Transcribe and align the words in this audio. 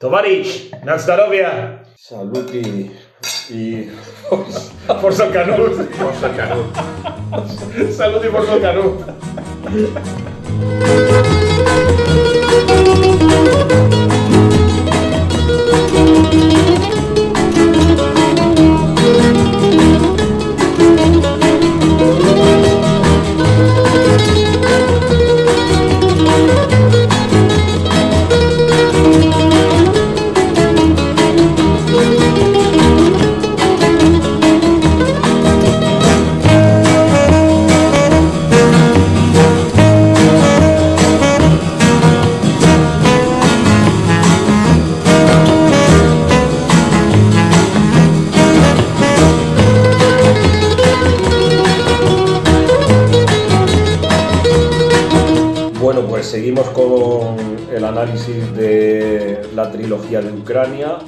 Tovarich, 0.00 0.72
Nastarovia, 0.82 1.82
Saluti 1.94 2.90
y 3.50 3.90
Forza 5.02 5.30
Canut. 5.30 5.76
Forza 5.90 6.34
Canut. 6.34 6.74
Salud 7.92 8.24
y 8.24 8.28
Forza 8.28 8.58
Canut. 8.62 9.02
Ucrania. 60.50 60.98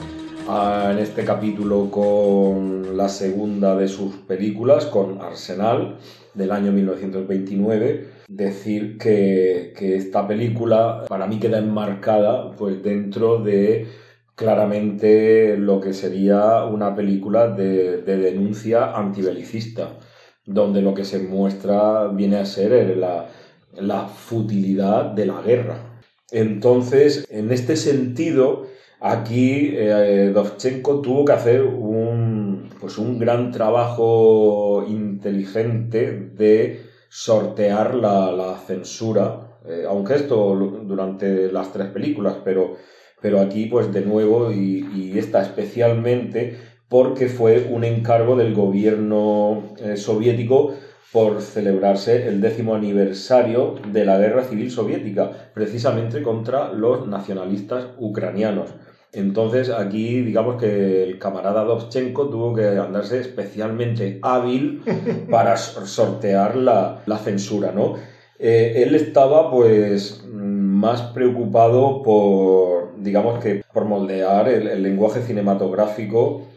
Ah, 0.48 0.90
En 0.92 0.98
este 0.98 1.24
capítulo 1.24 1.90
con 1.90 2.96
la 2.96 3.08
segunda 3.08 3.74
de 3.74 3.88
sus 3.88 4.14
películas, 4.18 4.86
con 4.86 5.20
Arsenal, 5.20 5.96
del 6.32 6.52
año 6.52 6.70
1929. 6.70 8.06
Decir 8.28 8.98
que, 8.98 9.72
que 9.76 9.96
esta 9.96 10.28
película 10.28 11.06
para 11.08 11.26
mí 11.26 11.40
queda 11.40 11.58
enmarcada 11.58 12.52
pues, 12.52 12.84
dentro 12.84 13.38
de 13.38 13.88
claramente 14.36 15.56
lo 15.56 15.80
que 15.80 15.92
sería 15.92 16.64
una 16.64 16.94
película 16.94 17.48
de, 17.48 18.00
de 18.02 18.18
denuncia 18.18 18.96
antibelicista, 18.96 19.98
donde 20.46 20.82
lo 20.82 20.94
que 20.94 21.04
se 21.04 21.18
muestra 21.18 22.06
viene 22.06 22.36
a 22.36 22.46
ser 22.46 22.96
la, 22.96 23.26
la 23.74 24.06
futilidad 24.06 25.06
de 25.06 25.26
la 25.26 25.42
guerra. 25.42 26.00
Entonces, 26.30 27.26
en 27.28 27.50
este 27.50 27.74
sentido, 27.76 28.68
aquí 29.02 29.74
eh, 29.74 30.30
Dovchenko 30.32 31.00
tuvo 31.00 31.24
que 31.24 31.32
hacer 31.32 31.62
un, 31.62 32.70
pues 32.80 32.98
un 32.98 33.18
gran 33.18 33.50
trabajo 33.50 34.84
inteligente 34.88 36.30
de 36.34 36.82
sortear 37.08 37.94
la, 37.94 38.32
la 38.32 38.58
censura, 38.58 39.58
eh, 39.68 39.84
aunque 39.88 40.14
esto 40.14 40.54
durante 40.84 41.50
las 41.52 41.72
tres 41.72 41.88
películas, 41.88 42.36
pero, 42.44 42.76
pero 43.20 43.40
aquí 43.40 43.66
pues 43.66 43.92
de 43.92 44.02
nuevo 44.02 44.52
y, 44.52 44.86
y 44.94 45.18
esta 45.18 45.42
especialmente 45.42 46.56
porque 46.88 47.26
fue 47.26 47.68
un 47.70 47.84
encargo 47.84 48.36
del 48.36 48.54
gobierno 48.54 49.74
eh, 49.78 49.96
soviético 49.96 50.74
por 51.10 51.42
celebrarse 51.42 52.28
el 52.28 52.40
décimo 52.40 52.74
aniversario 52.74 53.74
de 53.92 54.04
la 54.04 54.16
guerra 54.18 54.44
civil 54.44 54.70
soviética, 54.70 55.30
precisamente 55.54 56.22
contra 56.22 56.72
los 56.72 57.06
nacionalistas 57.06 57.86
ucranianos. 57.98 58.70
Entonces 59.12 59.68
aquí 59.68 60.22
digamos 60.22 60.60
que 60.60 61.02
el 61.02 61.18
camarada 61.18 61.64
Dovchenko 61.64 62.28
tuvo 62.30 62.54
que 62.54 62.66
andarse 62.66 63.20
especialmente 63.20 64.18
hábil 64.22 64.82
para 65.30 65.56
sortear 65.56 66.56
la, 66.56 67.02
la 67.06 67.18
censura, 67.18 67.72
¿no? 67.72 67.94
Eh, 68.38 68.82
él 68.82 68.94
estaba 68.94 69.50
pues 69.50 70.24
más 70.26 71.02
preocupado 71.12 72.02
por, 72.02 72.94
digamos 72.98 73.38
que, 73.42 73.62
por 73.72 73.84
moldear 73.84 74.48
el, 74.48 74.66
el 74.66 74.82
lenguaje 74.82 75.22
cinematográfico 75.22 76.48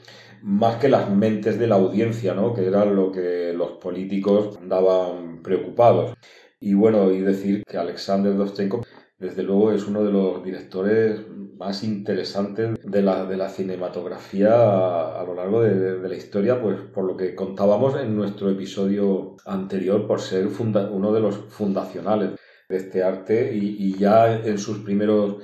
más 0.45 0.75
que 0.75 0.89
las 0.89 1.09
mentes 1.09 1.57
de 1.57 1.65
la 1.67 1.75
audiencia, 1.75 2.35
¿no? 2.35 2.53
Que 2.53 2.67
era 2.67 2.85
lo 2.85 3.11
que 3.11 3.51
los 3.53 3.71
políticos 3.73 4.57
andaban 4.61 5.41
preocupados. 5.41 6.13
Y 6.59 6.75
bueno, 6.75 7.11
y 7.11 7.21
decir 7.21 7.63
que 7.65 7.77
Alexander 7.77 8.35
Dovchenko, 8.35 8.85
desde 9.17 9.43
luego, 9.43 9.71
es 9.71 9.87
uno 9.87 10.03
de 10.03 10.11
los 10.11 10.43
directores 10.43 11.21
más 11.57 11.83
interesantes 11.83 12.77
de 12.83 13.01
la, 13.01 13.25
de 13.25 13.37
la 13.37 13.49
cinematografía 13.49 14.53
a, 15.19 15.23
lo 15.25 15.33
largo 15.35 15.61
de, 15.61 15.73
de- 16.01 16.09
la 16.09 16.15
historia, 16.15 16.61
pues 16.61 16.77
por 16.93 17.05
lo 17.05 17.15
que 17.15 17.33
contábamos 17.33 17.95
en 17.99 18.15
nuestro 18.15 18.49
episodio 18.49 19.37
anterior, 19.45 20.05
por 20.07 20.19
ser 20.19 20.47
uno 20.47 21.13
de 21.13 21.19
los 21.21 21.35
fundacionales 21.49 22.31
de 22.67 22.77
este 22.77 23.03
arte 23.03 23.55
y, 23.55 23.75
y 23.79 23.97
ya 23.97 24.35
en 24.35 24.57
sus 24.57 24.79
primeros 24.79 25.37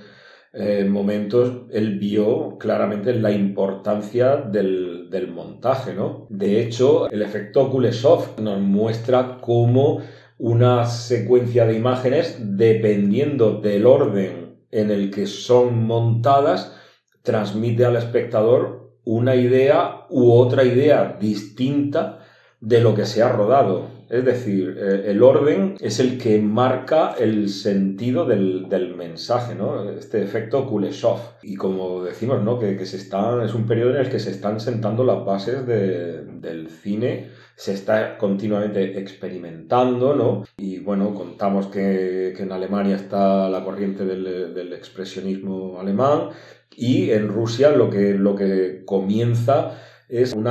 eh, 0.53 0.83
momentos 0.83 1.63
él 1.71 1.97
vio 1.97 2.57
claramente 2.57 3.13
la 3.13 3.31
importancia 3.31 4.35
del, 4.37 5.09
del 5.09 5.29
montaje, 5.31 5.93
¿no? 5.93 6.27
De 6.29 6.61
hecho, 6.61 7.09
el 7.09 7.21
efecto 7.21 7.69
Kuleshov 7.69 8.39
nos 8.41 8.59
muestra 8.59 9.39
cómo 9.41 10.01
una 10.43 10.85
secuencia 10.85 11.67
de 11.67 11.75
imágenes, 11.75 12.35
dependiendo 12.57 13.61
del 13.61 13.85
orden 13.85 14.55
en 14.71 14.89
el 14.89 15.11
que 15.11 15.27
son 15.27 15.83
montadas, 15.83 16.75
transmite 17.21 17.85
al 17.85 17.95
espectador 17.95 18.95
una 19.03 19.35
idea 19.35 20.07
u 20.09 20.31
otra 20.31 20.63
idea 20.63 21.15
distinta 21.19 22.25
de 22.59 22.81
lo 22.81 22.95
que 22.95 23.05
se 23.05 23.21
ha 23.21 23.31
rodado. 23.31 23.85
Es 24.09 24.25
decir, 24.25 24.75
eh, 24.79 25.03
el 25.11 25.21
orden 25.21 25.75
es 25.79 25.99
el 25.99 26.17
que 26.17 26.39
marca 26.39 27.13
el 27.19 27.47
sentido 27.49 28.25
del, 28.25 28.67
del 28.67 28.95
mensaje, 28.95 29.53
¿no? 29.53 29.89
Este 29.91 30.23
efecto 30.23 30.67
Kuleshov. 30.67 31.19
Y 31.43 31.55
como 31.55 32.03
decimos, 32.03 32.41
¿no? 32.43 32.57
Que, 32.57 32.75
que 32.77 32.85
se 32.87 32.97
están, 32.97 33.41
es 33.43 33.53
un 33.53 33.67
periodo 33.67 33.91
en 33.91 33.97
el 34.05 34.09
que 34.09 34.19
se 34.19 34.31
están 34.31 34.59
sentando 34.59 35.03
las 35.03 35.23
bases 35.23 35.65
de- 35.67 36.23
del 36.25 36.67
cine, 36.67 37.29
se 37.55 37.73
está 37.73 38.17
continuamente 38.17 38.99
experimentando, 38.99 40.15
¿no? 40.15 40.43
Y 40.57 40.79
bueno, 40.79 41.13
contamos 41.13 41.67
que, 41.67 42.33
que 42.35 42.43
en 42.43 42.51
Alemania 42.51 42.95
está 42.95 43.49
la 43.49 43.63
corriente 43.63 44.05
del, 44.05 44.53
del 44.53 44.73
expresionismo 44.73 45.79
alemán 45.79 46.29
y 46.75 47.11
en 47.11 47.27
Rusia 47.27 47.71
lo 47.71 47.89
que, 47.89 48.13
lo 48.13 48.35
que 48.35 48.83
comienza 48.85 49.77
es 50.11 50.33
un 50.33 50.43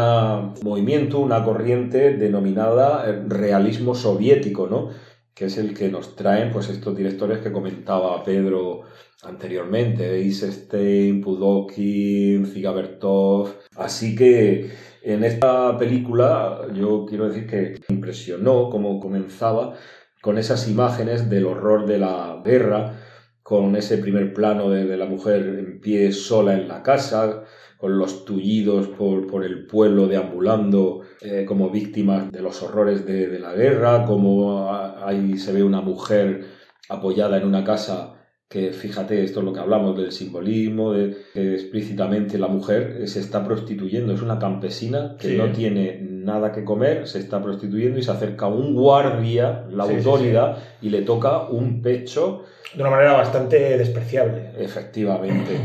movimiento, 0.63 1.19
una 1.19 1.45
corriente 1.45 2.17
denominada 2.17 3.05
eh, 3.07 3.23
realismo 3.27 3.95
soviético, 3.95 4.67
¿no? 4.67 4.89
Que 5.35 5.47
es 5.47 5.59
el 5.59 5.75
que 5.75 5.89
nos 5.89 6.17
traen 6.17 6.53
pues, 6.53 6.69
estos 6.69 6.97
directores 6.97 7.39
que 7.39 7.53
comentaba 7.53 8.23
Pedro 8.25 8.83
anteriormente, 9.23 10.17
Eisenstein, 10.17 11.21
Pudovkin, 11.21 12.47
Zigabertov. 12.47 13.49
Así 13.77 14.15
que 14.15 14.71
en 15.03 15.25
esta 15.25 15.77
película 15.79 16.67
yo 16.75 17.07
quiero 17.07 17.29
decir 17.29 17.47
que 17.47 17.81
me 17.89 17.95
impresionó 17.95 18.69
cómo 18.71 19.01
comenzaba 19.01 19.75
con 20.21 20.39
esas 20.39 20.69
imágenes 20.69 21.31
del 21.31 21.47
horror 21.47 21.87
de 21.87 21.99
la 21.99 22.43
guerra, 22.45 23.01
con 23.43 23.75
ese 23.77 23.99
primer 23.99 24.35
plano 24.35 24.71
de, 24.71 24.85
de 24.85 24.97
la 24.97 25.07
mujer 25.07 25.57
en 25.59 25.81
pie 25.81 26.13
sola 26.13 26.55
en 26.55 26.69
la 26.69 26.83
casa, 26.83 27.45
con 27.79 27.97
los 27.99 28.27
tullidos 28.27 28.89
por, 28.89 29.27
por 29.27 29.43
el 29.43 29.67
pueblo 29.67 30.07
deambulando 30.07 31.00
eh, 31.23 31.45
como 31.47 31.71
víctimas 31.71 32.31
de 32.33 32.43
los 32.43 32.63
horrores 32.63 33.05
de, 33.07 33.27
de 33.29 33.39
la 33.39 33.53
guerra, 33.55 34.05
como 34.07 34.71
ahí 35.05 35.37
se 35.37 35.53
ve 35.53 35.63
una 35.63 35.81
mujer 35.81 36.45
apoyada 36.89 37.37
en 37.37 37.45
una 37.47 37.63
casa 37.65 38.15
que, 38.49 38.73
fíjate, 38.73 39.23
esto 39.23 39.39
es 39.39 39.45
lo 39.45 39.53
que 39.53 39.61
hablamos 39.61 39.97
del 39.97 40.11
simbolismo, 40.11 40.93
de 40.93 41.17
que 41.33 41.55
explícitamente 41.55 42.37
la 42.37 42.49
mujer 42.49 43.07
se 43.07 43.21
está 43.21 43.45
prostituyendo, 43.45 44.13
es 44.13 44.23
una 44.23 44.41
campesina 44.41 45.15
que 45.21 45.29
Sí. 45.29 45.37
no 45.37 45.53
tiene 45.53 46.01
nada 46.03 46.51
que 46.51 46.65
comer, 46.65 47.07
se 47.07 47.21
está 47.21 47.41
prostituyendo 47.41 48.01
y 48.01 48.03
se 48.03 48.11
acerca 48.11 48.49
un 48.49 48.75
guardia, 48.75 49.67
la 49.71 49.85
Sí, 49.87 49.91
sí, 49.93 49.97
autoridad, 50.09 50.59
y 50.83 50.89
le 50.89 51.03
toca 51.03 51.43
un 51.49 51.81
pecho 51.81 52.43
De 52.75 52.81
una 52.83 52.91
manera 52.91 53.13
bastante 53.13 53.79
despreciable. 53.79 54.51
Efectivamente. 54.59 55.57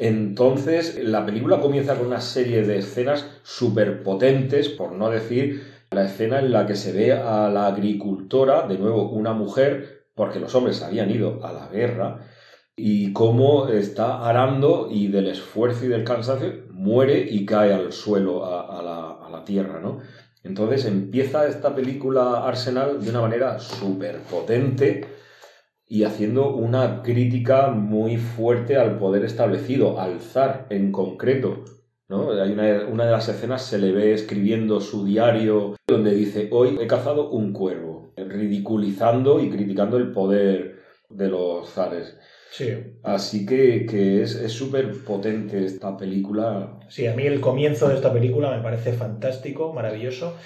Entonces, 0.00 0.98
la 1.04 1.26
película 1.26 1.60
comienza 1.60 1.94
con 1.94 2.06
una 2.06 2.22
serie 2.22 2.62
de 2.62 2.78
escenas 2.78 3.26
súper 3.42 4.02
potentes, 4.02 4.70
por 4.70 4.92
no 4.92 5.10
decir 5.10 5.62
la 5.90 6.06
escena 6.06 6.38
en 6.38 6.52
la 6.52 6.66
que 6.66 6.74
se 6.74 6.92
ve 6.92 7.12
a 7.12 7.50
la 7.50 7.66
agricultora, 7.66 8.66
de 8.66 8.78
nuevo 8.78 9.10
una 9.10 9.34
mujer, 9.34 10.06
porque 10.14 10.40
los 10.40 10.54
hombres 10.54 10.80
habían 10.82 11.10
ido 11.10 11.44
a 11.44 11.52
la 11.52 11.68
guerra, 11.68 12.26
y 12.74 13.12
cómo 13.12 13.68
está 13.68 14.26
arando 14.26 14.88
y 14.90 15.08
del 15.08 15.26
esfuerzo 15.26 15.84
y 15.84 15.88
del 15.88 16.04
cansancio 16.04 16.64
muere 16.70 17.20
y 17.30 17.44
cae 17.44 17.74
al 17.74 17.92
suelo, 17.92 18.46
a, 18.46 18.82
la 19.30 19.44
tierra, 19.44 19.80
¿no? 19.80 19.98
Entonces 20.42 20.86
empieza 20.86 21.46
esta 21.46 21.74
película 21.74 22.46
Arsenal 22.46 23.04
de 23.04 23.10
una 23.10 23.20
manera 23.20 23.58
súper 23.58 24.20
potente 24.20 25.19
y 25.90 26.04
haciendo 26.04 26.54
una 26.54 27.02
crítica 27.02 27.66
muy 27.70 28.16
fuerte 28.16 28.76
al 28.76 28.96
poder 28.96 29.24
establecido, 29.24 30.00
al 30.00 30.20
zar 30.20 30.68
en 30.70 30.92
concreto. 30.92 31.64
¿no? 32.08 32.30
Hay 32.30 32.52
una, 32.52 32.86
una 32.86 33.06
de 33.06 33.10
las 33.10 33.28
escenas 33.28 33.66
se 33.66 33.78
le 33.78 33.90
ve 33.90 34.14
escribiendo 34.14 34.80
su 34.80 35.04
diario 35.04 35.74
donde 35.88 36.14
dice, 36.14 36.48
hoy 36.52 36.78
he 36.80 36.86
cazado 36.86 37.30
un 37.30 37.52
cuervo, 37.52 38.14
ridiculizando 38.16 39.40
y 39.40 39.50
criticando 39.50 39.96
el 39.96 40.12
poder 40.12 40.76
de 41.08 41.28
los 41.28 41.68
zares. 41.70 42.16
Sí. 42.52 42.68
Así 43.02 43.44
que, 43.44 43.84
que 43.84 44.22
es 44.22 44.30
súper 44.52 44.92
potente 45.04 45.64
esta 45.64 45.96
película. 45.96 46.78
Sí, 46.88 47.08
a 47.08 47.16
mí 47.16 47.24
el 47.24 47.40
comienzo 47.40 47.88
de 47.88 47.96
esta 47.96 48.12
película 48.12 48.56
me 48.56 48.62
parece 48.62 48.92
fantástico, 48.92 49.72
maravilloso. 49.72 50.36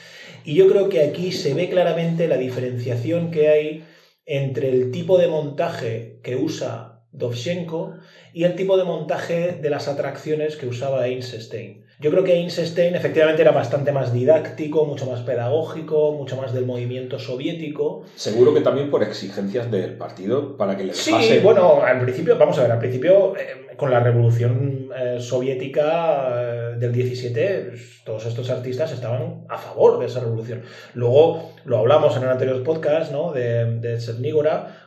Y 0.42 0.54
yo 0.54 0.68
creo 0.68 0.88
que 0.88 1.02
aquí 1.02 1.32
se 1.32 1.52
ve 1.52 1.68
claramente 1.68 2.28
la 2.28 2.38
diferenciación 2.38 3.30
que 3.30 3.48
hay 3.48 3.84
entre 4.26 4.70
el 4.70 4.90
tipo 4.90 5.18
de 5.18 5.28
montaje 5.28 6.20
que 6.22 6.36
usa 6.36 7.02
Dovchenko 7.12 7.94
y 8.32 8.44
el 8.44 8.56
tipo 8.56 8.76
de 8.76 8.84
montaje 8.84 9.52
de 9.52 9.70
las 9.70 9.88
atracciones 9.88 10.56
que 10.56 10.66
usaba 10.66 11.06
Einstein. 11.06 11.83
Yo 12.04 12.10
creo 12.10 12.22
que 12.22 12.34
Einstein 12.34 12.94
efectivamente 12.94 13.40
era 13.40 13.50
bastante 13.50 13.90
más 13.90 14.12
didáctico, 14.12 14.84
mucho 14.84 15.06
más 15.06 15.22
pedagógico, 15.22 16.12
mucho 16.12 16.36
más 16.36 16.52
del 16.52 16.66
movimiento 16.66 17.18
soviético. 17.18 18.02
Seguro 18.14 18.52
que 18.52 18.60
también 18.60 18.90
por 18.90 19.02
exigencias 19.02 19.70
del 19.70 19.94
partido 19.94 20.54
para 20.58 20.76
que 20.76 20.84
le 20.84 20.92
Sí, 20.92 21.14
bueno, 21.42 21.80
al 21.82 22.02
principio, 22.02 22.36
vamos 22.36 22.58
a 22.58 22.64
ver, 22.64 22.72
al 22.72 22.78
principio 22.78 23.34
eh, 23.38 23.74
con 23.78 23.90
la 23.90 24.00
revolución 24.00 24.90
eh, 24.94 25.16
soviética 25.18 26.74
eh, 26.74 26.76
del 26.78 26.92
17, 26.92 27.68
pues, 27.70 28.02
todos 28.04 28.26
estos 28.26 28.50
artistas 28.50 28.92
estaban 28.92 29.46
a 29.48 29.56
favor 29.56 29.98
de 29.98 30.04
esa 30.04 30.20
revolución. 30.20 30.60
Luego 30.92 31.54
lo 31.64 31.78
hablamos 31.78 32.14
en 32.18 32.24
el 32.24 32.28
anterior 32.28 32.62
podcast, 32.62 33.12
¿no? 33.12 33.32
De, 33.32 33.80
de 33.80 33.98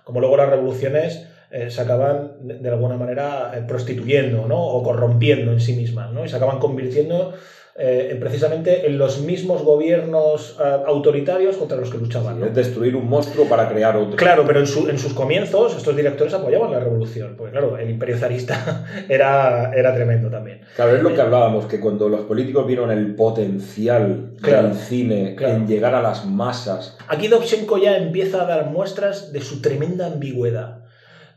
como 0.03 0.19
luego 0.19 0.37
las 0.37 0.51
revoluciones 0.51 1.25
eh, 1.49 1.71
se 1.71 1.79
acaban 1.79 2.33
de, 2.41 2.69
alguna 2.69 2.97
manera 2.97 3.53
eh, 3.55 3.63
prostituyendo 3.65 4.47
¿no? 4.49 4.61
o 4.61 4.83
corrompiendo 4.83 5.53
en 5.53 5.61
sí 5.61 5.73
mismas 5.73 6.11
¿no? 6.11 6.25
y 6.25 6.29
se 6.29 6.35
acaban 6.35 6.59
convirtiendo 6.59 7.33
eh, 7.79 8.17
precisamente 8.19 8.85
en 8.85 8.97
los 8.97 9.21
mismos 9.21 9.63
gobiernos 9.63 10.57
autoritarios 10.87 11.55
contra 11.55 11.77
los 11.77 11.91
que 11.91 11.99
luchaban. 11.99 12.43
Es 12.43 12.53
destruir 12.53 12.95
un 12.95 13.07
monstruo 13.07 13.45
para 13.45 13.69
crear 13.69 13.95
otro. 13.95 14.17
Claro, 14.17 14.43
pero 14.47 14.59
en, 14.59 14.89
en, 14.89 14.97
sus 14.99 15.13
comienzos 15.13 15.77
estos 15.77 15.95
directores 15.95 16.33
apoyaban 16.33 16.71
la 16.71 16.79
revolución, 16.79 17.35
porque 17.37 17.51
claro, 17.51 17.77
el 17.77 17.89
imperio 17.89 18.17
zarista 18.17 18.85
era, 19.09 19.71
era 19.73 19.93
tremendo 19.93 20.29
también. 20.29 20.61
Claro, 20.75 20.97
es 20.97 21.03
lo 21.03 21.13
que 21.13 21.21
hablábamos, 21.21 21.67
que 21.67 21.79
cuando 21.79 22.09
los 22.09 22.21
políticos 22.21 22.65
vieron 22.65 22.89
el 22.89 23.15
potencial 23.15 24.31
del 24.41 24.73
cine 24.73 25.35
en 25.39 25.67
llegar 25.67 25.93
a 25.93 26.01
las 26.01 26.25
masas... 26.25 26.97
Aquí 27.07 27.27
Dovchenko 27.27 27.77
ya 27.77 27.95
empieza 27.95 28.41
a 28.41 28.45
dar 28.45 28.65
muestras 28.71 29.31
de 29.31 29.39
su 29.39 29.61
tremenda 29.61 30.07
ambigüedad. 30.07 30.76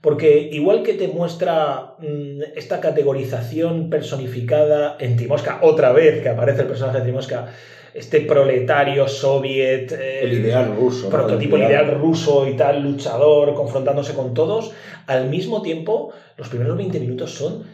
Porque 0.00 0.48
igual 0.52 0.82
que 0.82 0.94
te 0.94 1.08
muestra 1.08 1.94
mm, 1.98 2.56
esta 2.56 2.80
categorización 2.80 3.90
personificada 3.90 4.96
en 4.98 5.16
Timosca, 5.16 5.58
otra 5.62 5.92
vez 5.92 6.22
que 6.22 6.30
aparece 6.30 6.62
el 6.62 6.68
personaje 6.68 7.00
de 7.00 7.06
Timosca, 7.06 7.48
este 7.92 8.20
proletario 8.20 9.08
soviet, 9.08 9.92
eh, 9.92 10.20
el 10.22 10.32
ideal 10.34 10.74
ruso, 10.76 11.10
prototipo 11.10 11.56
el 11.56 11.64
ideal... 11.64 11.98
ruso 12.00 12.48
y 12.48 12.54
tal, 12.54 12.82
luchador, 12.82 13.54
confrontándose 13.54 14.14
con 14.14 14.32
todos, 14.32 14.72
al 15.06 15.28
mismo 15.28 15.60
tiempo, 15.60 16.12
los 16.36 16.48
primeros 16.48 16.76
20 16.76 17.00
minutos 17.00 17.32
son 17.32 17.64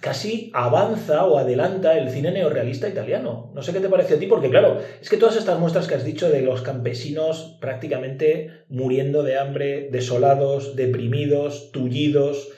casi 0.00 0.50
avanza 0.54 1.24
o 1.24 1.38
adelanta 1.38 1.98
el 1.98 2.10
cine 2.10 2.30
neorrealista 2.30 2.88
italiano. 2.88 3.50
No 3.54 3.62
sé 3.62 3.72
qué 3.72 3.80
te 3.80 3.88
parece 3.88 4.14
a 4.14 4.18
ti, 4.18 4.26
porque 4.26 4.50
claro, 4.50 4.80
es 5.00 5.08
que 5.08 5.16
todas 5.16 5.36
estas 5.36 5.58
muestras 5.58 5.86
que 5.86 5.94
has 5.94 6.04
dicho 6.04 6.28
de 6.30 6.42
los 6.42 6.62
campesinos 6.62 7.58
prácticamente 7.60 8.64
muriendo 8.68 9.22
de 9.22 9.38
hambre, 9.38 9.88
desolados, 9.90 10.76
deprimidos, 10.76 11.70
tullidos, 11.72 12.50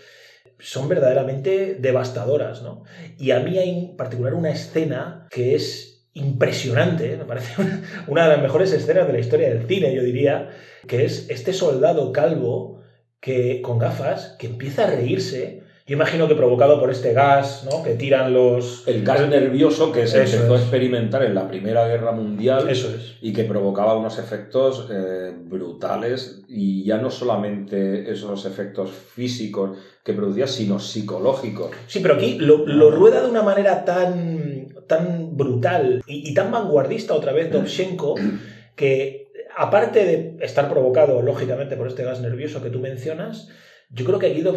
son 0.58 0.88
verdaderamente 0.88 1.76
devastadoras, 1.76 2.62
¿no? 2.62 2.82
Y 3.16 3.30
a 3.30 3.40
mí 3.40 3.58
hay 3.58 3.70
en 3.70 3.96
particular 3.96 4.34
una 4.34 4.50
escena 4.50 5.26
que 5.30 5.54
es 5.54 6.08
impresionante, 6.14 7.16
me 7.16 7.24
parece 7.24 7.62
una 8.08 8.24
de 8.24 8.28
las 8.34 8.42
mejores 8.42 8.72
escenas 8.72 9.06
de 9.06 9.12
la 9.12 9.20
historia 9.20 9.48
del 9.48 9.66
cine, 9.66 9.94
yo 9.94 10.02
diría, 10.02 10.50
que 10.86 11.04
es 11.04 11.28
este 11.30 11.52
soldado 11.52 12.12
calvo 12.12 12.82
que 13.20 13.62
con 13.62 13.78
gafas 13.78 14.36
que 14.38 14.46
empieza 14.46 14.84
a 14.84 14.90
reírse 14.90 15.62
yo 15.88 15.94
imagino 15.94 16.28
que 16.28 16.34
provocado 16.34 16.78
por 16.78 16.90
este 16.90 17.14
gas, 17.14 17.64
¿no? 17.64 17.82
Que 17.82 17.94
tiran 17.94 18.34
los... 18.34 18.86
El 18.86 19.02
gas 19.04 19.26
nervioso 19.26 19.90
que 19.90 20.06
se 20.06 20.18
empezó 20.18 20.54
a 20.54 20.58
experimentar 20.58 21.22
en 21.22 21.34
la 21.34 21.48
Primera 21.48 21.88
Guerra 21.88 22.12
Mundial. 22.12 22.68
Eso 22.68 22.94
es. 22.94 23.16
Y 23.22 23.32
que 23.32 23.44
provocaba 23.44 23.96
unos 23.96 24.18
efectos 24.18 24.86
eh, 24.92 25.32
brutales. 25.34 26.42
Y 26.46 26.84
ya 26.84 26.98
no 26.98 27.10
solamente 27.10 28.12
esos 28.12 28.44
efectos 28.44 28.90
físicos 28.90 29.78
que 30.04 30.12
producía, 30.12 30.46
sino 30.46 30.78
psicológicos. 30.78 31.70
Sí, 31.86 32.00
pero 32.00 32.16
aquí 32.16 32.36
lo, 32.38 32.90
rueda 32.90 33.22
de 33.22 33.30
una 33.30 33.42
manera 33.42 33.86
tan, 33.86 34.74
tan 34.86 35.38
brutal 35.38 36.02
y, 36.06 36.30
y 36.30 36.34
tan 36.34 36.52
vanguardista 36.52 37.14
otra 37.14 37.32
vez 37.32 37.50
Dovchenko 37.50 38.14
que 38.76 39.32
aparte 39.56 40.04
de 40.04 40.36
estar 40.44 40.68
provocado, 40.68 41.22
lógicamente, 41.22 41.76
por 41.76 41.88
este 41.88 42.04
gas 42.04 42.20
nervioso 42.20 42.62
que 42.62 42.68
tú 42.68 42.78
mencionas, 42.78 43.48
yo 43.90 44.04
creo 44.04 44.18
que 44.18 44.30
Guido 44.34 44.54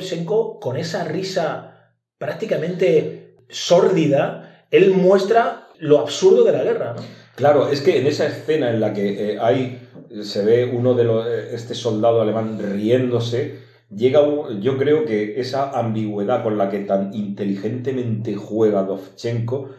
con 0.60 0.78
esa 0.78 1.04
risa 1.04 1.96
prácticamente 2.18 3.36
sórdida, 3.50 4.66
él 4.72 4.94
muestra 4.94 5.70
lo 5.80 6.00
absurdo 6.00 6.44
de 6.44 6.52
la 6.52 6.64
guerra, 6.64 6.94
¿no? 6.96 7.02
Claro, 7.36 7.70
es 7.70 7.82
que 7.82 8.00
en 8.00 8.08
esa 8.08 8.28
escena 8.28 8.70
en 8.70 8.80
la 8.80 8.94
que 8.94 9.34
eh, 9.34 9.40
hay, 9.40 9.88
se 10.22 10.46
ve 10.46 10.66
uno 10.66 10.94
de 10.94 11.04
los, 11.04 11.26
eh, 11.26 11.50
este 11.54 11.74
soldado 11.74 12.22
alemán 12.22 12.60
riéndose, 12.60 13.60
llega 13.90 14.22
yo 14.60 14.78
creo 14.78 15.06
que 15.06 15.40
esa 15.40 15.72
ambigüedad 15.72 16.44
con 16.44 16.58
la 16.58 16.70
que 16.70 16.80
tan 16.80 17.14
inteligentemente 17.14 18.36
juega 18.36 18.84
Dovchenko 18.84 19.72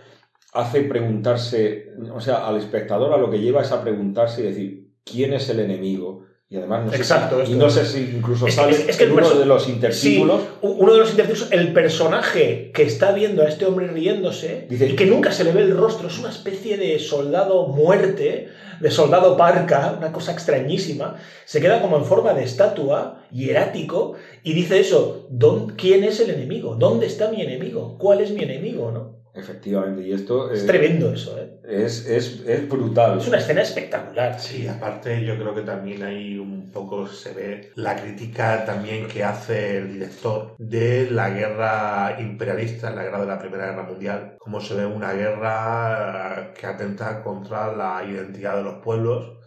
hace 0.53 0.83
preguntarse, 0.83 1.93
o 2.13 2.21
sea, 2.21 2.47
al 2.47 2.57
espectador 2.57 3.13
a 3.13 3.17
lo 3.17 3.31
que 3.31 3.41
lleva 3.41 3.63
es 3.63 3.73
a 3.73 3.83
preguntarse 3.83 4.43
y 4.43 4.47
decir, 4.47 4.93
¿quién 5.05 5.33
es 5.33 5.49
el 5.49 5.61
enemigo? 5.61 6.25
Y 6.53 6.59
además, 6.59 6.85
no 6.85 6.93
Exacto, 6.93 7.47
sé, 7.47 7.53
y 7.53 7.55
no 7.55 7.71
sé 7.71 7.87
si 7.87 8.01
incluso 8.15 8.47
sale 8.47 8.77
es, 8.87 8.99
que 8.99 9.07
uno 9.07 9.31
de 9.31 9.47
los 9.47 9.71
intertítulos. 9.71 10.43
uno 10.61 10.93
de 10.93 10.99
los 10.99 11.09
intertítulos, 11.09 11.51
el 11.51 11.73
personaje 11.73 12.71
que 12.75 12.83
está 12.83 13.13
viendo 13.13 13.43
a 13.43 13.49
este 13.49 13.65
hombre 13.65 13.87
riéndose 13.87 14.67
y 14.69 14.77
que 14.95 15.07
nunca 15.07 15.33
se 15.33 15.45
le 15.45 15.53
ve 15.53 15.63
el 15.63 15.75
rostro, 15.75 16.09
es 16.09 16.19
una 16.19 16.29
especie 16.29 16.77
de 16.77 16.99
soldado 16.99 17.69
muerte, 17.69 18.49
de 18.81 18.91
soldado 18.91 19.35
parca, 19.39 19.95
una 19.97 20.13
cosa 20.13 20.33
extrañísima. 20.33 21.17
Se 21.47 21.63
queda 21.63 21.81
como 21.81 21.97
en 21.97 22.05
forma 22.05 22.35
de 22.35 22.45
estatua, 22.45 23.23
hierático, 23.31 24.17
y 24.43 24.53
dice 24.53 24.79
eso: 24.79 25.31
¿quién 25.79 26.05
es 26.05 26.21
el 26.21 26.29
enemigo? 26.29 26.75
¿Dónde 26.75 27.07
está 27.07 27.31
mi 27.31 27.41
enemigo? 27.41 27.97
¿Cuál 27.97 28.21
es 28.21 28.31
mi 28.31 28.43
enemigo? 28.43 28.91
¿no? 28.91 29.22
Efectivamente, 29.35 30.03
y 30.03 30.13
esto... 30.13 30.51
Es 30.53 30.67
tremendo 30.67 31.11
eso, 31.11 31.39
¿eh? 31.39 31.59
Es, 31.65 32.07
es, 32.07 32.43
es, 32.47 32.69
brutal. 32.69 33.19
Es 33.19 33.29
una 33.29 33.39
escena 33.39 33.63
espectacular. 33.63 34.39
Sí, 34.39 34.69
aparte 34.69 35.25
yo 35.25 35.39
creo 35.39 35.55
que 35.55 35.63
también 35.63 36.03
ahí 36.03 36.39
un 36.39 36.71
poco 36.71 37.07
se 37.07 37.33
ve 37.33 37.73
la 37.77 37.97
crítica 37.97 38.67
también 38.67 39.09
que 39.09 39.25
hace 39.25 39.79
el 39.79 39.95
director 39.95 40.55
de 40.59 41.11
la 41.11 41.31
guerra 41.31 42.19
imperialista, 42.21 42.91
la 42.91 43.05
guerra 43.05 43.21
de 43.23 43.27
la 43.27 43.39
Primera 43.39 43.67
Guerra 43.69 43.85
Mundial, 43.85 44.37
como 44.39 44.61
se 44.61 44.75
ve 44.75 44.85
una 44.85 45.15
guerra 45.15 46.53
que 46.55 46.67
atenta 46.67 47.23
contra 47.23 47.75
la 47.75 48.05
identidad 48.05 48.57
de 48.57 48.65
los 48.65 48.83
pueblos, 48.83 49.39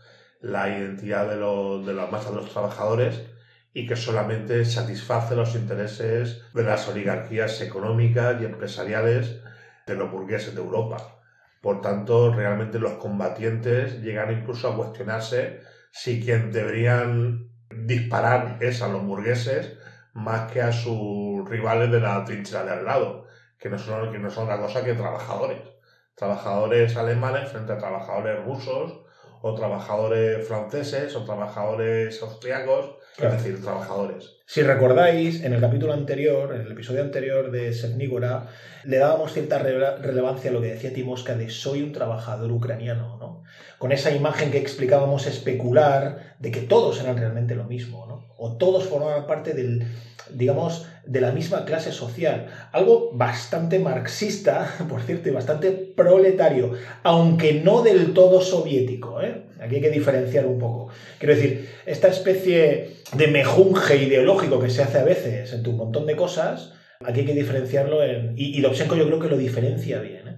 la 0.41 0.67
identidad 0.67 1.29
de, 1.29 1.35
los, 1.35 1.85
de 1.85 1.93
las 1.93 2.11
masas 2.11 2.31
de 2.31 2.37
los 2.37 2.49
trabajadores 2.49 3.21
y 3.71 3.85
que 3.85 3.95
solamente 3.95 4.65
satisface 4.65 5.35
los 5.35 5.53
intereses 5.53 6.41
de 6.53 6.63
las 6.63 6.87
oligarquías 6.87 7.61
económicas 7.61 8.41
y 8.41 8.45
empresariales 8.45 9.41
de 9.85 9.95
los 9.95 10.11
burgueses 10.11 10.55
de 10.55 10.61
Europa. 10.61 11.19
Por 11.61 11.81
tanto, 11.81 12.33
realmente 12.33 12.79
los 12.79 12.93
combatientes 12.93 14.01
llegan 14.01 14.31
incluso 14.31 14.69
a 14.69 14.75
cuestionarse 14.75 15.61
si 15.91 16.23
quien 16.23 16.51
deberían 16.51 17.49
disparar 17.69 18.57
es 18.61 18.81
a 18.81 18.87
los 18.87 19.03
burgueses 19.03 19.77
más 20.13 20.51
que 20.51 20.61
a 20.61 20.71
sus 20.71 21.47
rivales 21.49 21.91
de 21.91 21.99
la 21.99 22.23
trinchera 22.23 22.63
de 22.63 22.71
al 22.71 22.85
lado, 22.85 23.25
que 23.57 23.69
no 23.69 23.77
son, 23.77 24.11
que 24.11 24.19
no 24.19 24.29
son 24.29 24.45
otra 24.45 24.59
cosa 24.59 24.83
que 24.83 24.93
trabajadores. 24.93 25.61
Trabajadores 26.15 26.95
alemanes 26.95 27.49
frente 27.51 27.73
a 27.73 27.77
trabajadores 27.77 28.43
rusos, 28.45 29.01
o 29.41 29.53
trabajadores 29.53 30.47
franceses, 30.47 31.15
o 31.15 31.23
trabajadores 31.25 32.21
austriacos, 32.23 32.95
es 33.17 33.31
decir, 33.31 33.61
trabajadores. 33.61 34.35
Si 34.45 34.61
recordáis, 34.61 35.43
en 35.43 35.53
el 35.53 35.61
capítulo 35.61 35.93
anterior, 35.93 36.53
en 36.53 36.61
el 36.61 36.71
episodio 36.71 37.01
anterior 37.01 37.49
de 37.49 37.73
Sernígora, 37.73 38.47
le 38.83 38.97
dábamos 38.97 39.33
cierta 39.33 39.57
relevancia 39.57 40.49
a 40.49 40.53
lo 40.53 40.61
que 40.61 40.67
decía 40.67 40.93
Timosca 40.93 41.35
de 41.35 41.49
soy 41.49 41.81
un 41.81 41.91
trabajador 41.91 42.51
ucraniano, 42.51 43.17
¿no? 43.17 43.43
Con 43.79 43.91
esa 43.91 44.11
imagen 44.11 44.51
que 44.51 44.59
explicábamos 44.59 45.25
especular 45.25 46.35
de 46.39 46.51
que 46.51 46.61
todos 46.61 47.01
eran 47.01 47.17
realmente 47.17 47.55
lo 47.55 47.63
mismo, 47.63 48.05
¿no? 48.05 48.27
O 48.37 48.57
todos 48.57 48.83
formaban 48.83 49.25
parte 49.25 49.53
del, 49.53 49.87
digamos, 50.31 50.87
de 51.05 51.21
la 51.21 51.31
misma 51.31 51.65
clase 51.65 51.91
social. 51.91 52.47
Algo 52.71 53.11
bastante 53.13 53.79
marxista, 53.79 54.75
por 54.89 55.01
cierto, 55.01 55.29
y 55.29 55.31
bastante 55.31 55.71
proletario, 55.71 56.73
aunque 57.03 57.61
no 57.61 57.81
del 57.81 58.13
todo 58.13 58.41
soviético, 58.41 59.21
¿eh? 59.21 59.45
Aquí 59.65 59.75
hay 59.75 59.81
que 59.81 59.89
diferenciar 59.89 60.45
un 60.45 60.59
poco. 60.59 60.89
Quiero 61.17 61.35
decir, 61.35 61.67
esta 61.85 62.07
especie 62.07 62.97
de 63.17 63.27
mejunje 63.27 63.97
ideológico 63.97 64.59
que 64.59 64.69
se 64.69 64.83
hace 64.83 64.99
a 64.99 65.03
veces 65.03 65.51
entre 65.53 65.71
un 65.71 65.77
montón 65.77 66.05
de 66.05 66.15
cosas, 66.15 66.73
aquí 67.03 67.21
hay 67.21 67.25
que 67.25 67.33
diferenciarlo 67.33 68.03
en... 68.03 68.33
Y, 68.37 68.57
y 68.57 68.61
yo 68.61 68.71
creo 68.71 69.19
que 69.19 69.27
lo 69.27 69.37
diferencia 69.37 69.99
bien. 69.99 70.27
¿eh? 70.27 70.35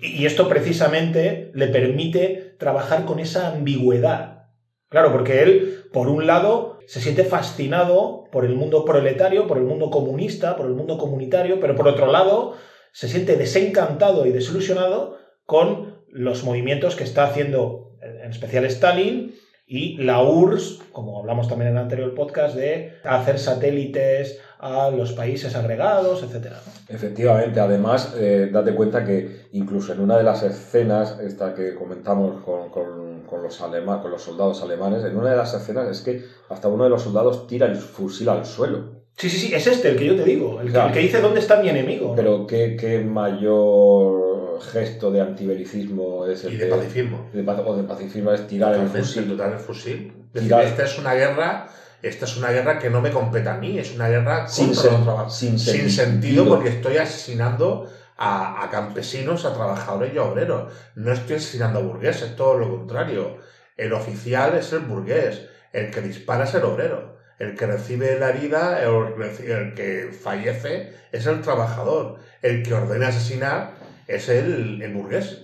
Y 0.00 0.24
esto 0.24 0.48
precisamente 0.48 1.50
le 1.54 1.68
permite 1.68 2.54
trabajar 2.58 3.04
con 3.04 3.18
esa 3.18 3.48
ambigüedad. 3.48 4.48
Claro, 4.88 5.12
porque 5.12 5.42
él, 5.42 5.84
por 5.92 6.08
un 6.08 6.26
lado, 6.26 6.78
se 6.86 7.00
siente 7.00 7.24
fascinado 7.24 8.24
por 8.32 8.44
el 8.44 8.54
mundo 8.54 8.84
proletario, 8.84 9.46
por 9.46 9.58
el 9.58 9.64
mundo 9.64 9.90
comunista, 9.90 10.56
por 10.56 10.66
el 10.66 10.72
mundo 10.72 10.98
comunitario, 10.98 11.60
pero 11.60 11.76
por 11.76 11.86
otro 11.86 12.10
lado, 12.10 12.56
se 12.92 13.08
siente 13.08 13.36
desencantado 13.36 14.26
y 14.26 14.30
desilusionado 14.30 15.18
con 15.44 16.00
los 16.08 16.42
movimientos 16.42 16.96
que 16.96 17.04
está 17.04 17.24
haciendo, 17.24 17.89
en 18.02 18.30
especial 18.30 18.64
Stalin, 18.66 19.34
y 19.72 19.96
la 19.98 20.20
URSS, 20.20 20.80
como 20.90 21.20
hablamos 21.20 21.46
también 21.46 21.70
en 21.70 21.76
el 21.76 21.82
anterior 21.84 22.12
podcast, 22.12 22.56
de 22.56 22.94
hacer 23.04 23.38
satélites 23.38 24.40
a 24.58 24.90
los 24.90 25.12
países 25.12 25.54
agregados, 25.54 26.24
etc. 26.24 26.54
Efectivamente, 26.88 27.60
además, 27.60 28.16
eh, 28.18 28.50
date 28.52 28.74
cuenta 28.74 29.04
que 29.04 29.46
incluso 29.52 29.92
en 29.92 30.00
una 30.00 30.18
de 30.18 30.24
las 30.24 30.42
escenas, 30.42 31.20
esta 31.20 31.54
que 31.54 31.76
comentamos 31.76 32.42
con, 32.42 32.68
con, 32.70 33.22
con 33.22 33.44
los 33.44 33.60
alema, 33.60 34.02
con 34.02 34.10
los 34.10 34.22
soldados 34.22 34.60
alemanes, 34.60 35.04
en 35.04 35.16
una 35.16 35.30
de 35.30 35.36
las 35.36 35.54
escenas 35.54 35.88
es 35.88 36.00
que 36.00 36.24
hasta 36.48 36.66
uno 36.66 36.82
de 36.82 36.90
los 36.90 37.02
soldados 37.02 37.46
tira 37.46 37.66
el 37.66 37.76
fusil 37.76 38.28
al 38.28 38.44
suelo. 38.44 39.00
Sí, 39.16 39.30
sí, 39.30 39.38
sí, 39.38 39.54
es 39.54 39.66
este 39.68 39.90
el 39.90 39.96
que 39.96 40.06
yo 40.06 40.16
te 40.16 40.24
digo, 40.24 40.60
el, 40.60 40.72
que, 40.72 40.78
el 40.78 40.92
que 40.92 40.98
dice 40.98 41.20
dónde 41.20 41.38
está 41.38 41.62
mi 41.62 41.68
enemigo. 41.68 42.14
Pero 42.16 42.44
qué, 42.44 42.76
qué 42.76 42.98
mayor 42.98 44.29
gesto 44.60 45.10
de 45.10 45.20
antibelicismo 45.20 46.26
es 46.26 46.44
el 46.44 46.54
Y 46.54 46.56
de 46.56 46.64
que- 46.68 46.74
pacifismo. 46.74 47.28
de 47.32 47.40
o 47.48 47.76
de 47.76 47.82
pacifismo 47.84 48.32
es 48.32 48.46
tirar 48.46 48.74
el 48.74 48.88
fusil. 48.88 49.28
total 49.28 49.52
el 49.52 49.58
fusil. 49.58 50.12
Decir, 50.32 50.48
Tirar- 50.48 50.64
esta 50.64 50.84
es 50.84 50.98
una 50.98 51.14
guerra, 51.14 51.68
esta 52.02 52.24
es 52.24 52.36
una 52.36 52.50
guerra 52.50 52.78
que 52.78 52.88
no 52.90 53.00
me 53.00 53.10
compete 53.10 53.48
a 53.48 53.54
mí, 53.54 53.78
es 53.78 53.94
una 53.94 54.08
guerra 54.08 54.46
Sin 54.48 54.70
sen- 54.72 55.28
sin 55.28 55.58
Sin 55.58 55.58
sentido. 55.58 55.90
sentido 55.90 56.48
porque 56.48 56.68
estoy 56.68 56.96
asesinando 56.98 57.90
a, 58.16 58.62
a 58.64 58.70
campesinos, 58.70 59.44
a 59.44 59.54
trabajadores 59.54 60.12
y 60.14 60.18
a 60.18 60.22
obreros. 60.24 60.72
No 60.94 61.12
estoy 61.12 61.36
asesinando 61.36 61.78
a 61.78 61.82
burgueses, 61.82 62.36
todo 62.36 62.58
lo 62.58 62.68
contrario. 62.70 63.38
El 63.76 63.92
oficial 63.94 64.54
es 64.56 64.72
el 64.74 64.80
burgués, 64.80 65.46
el 65.72 65.90
que 65.90 66.02
dispara 66.02 66.44
es 66.44 66.54
el 66.54 66.64
obrero. 66.64 67.18
El 67.38 67.56
que 67.56 67.64
recibe 67.66 68.18
la 68.18 68.28
herida, 68.28 68.82
el, 68.82 69.22
el 69.48 69.74
que 69.74 70.10
fallece, 70.12 70.92
es 71.10 71.24
el 71.24 71.40
trabajador. 71.40 72.16
El 72.42 72.62
que 72.62 72.74
ordena 72.74 73.08
asesinar 73.08 73.72
es 74.10 74.28
el, 74.28 74.80
el 74.82 74.92
burgués. 74.94 75.42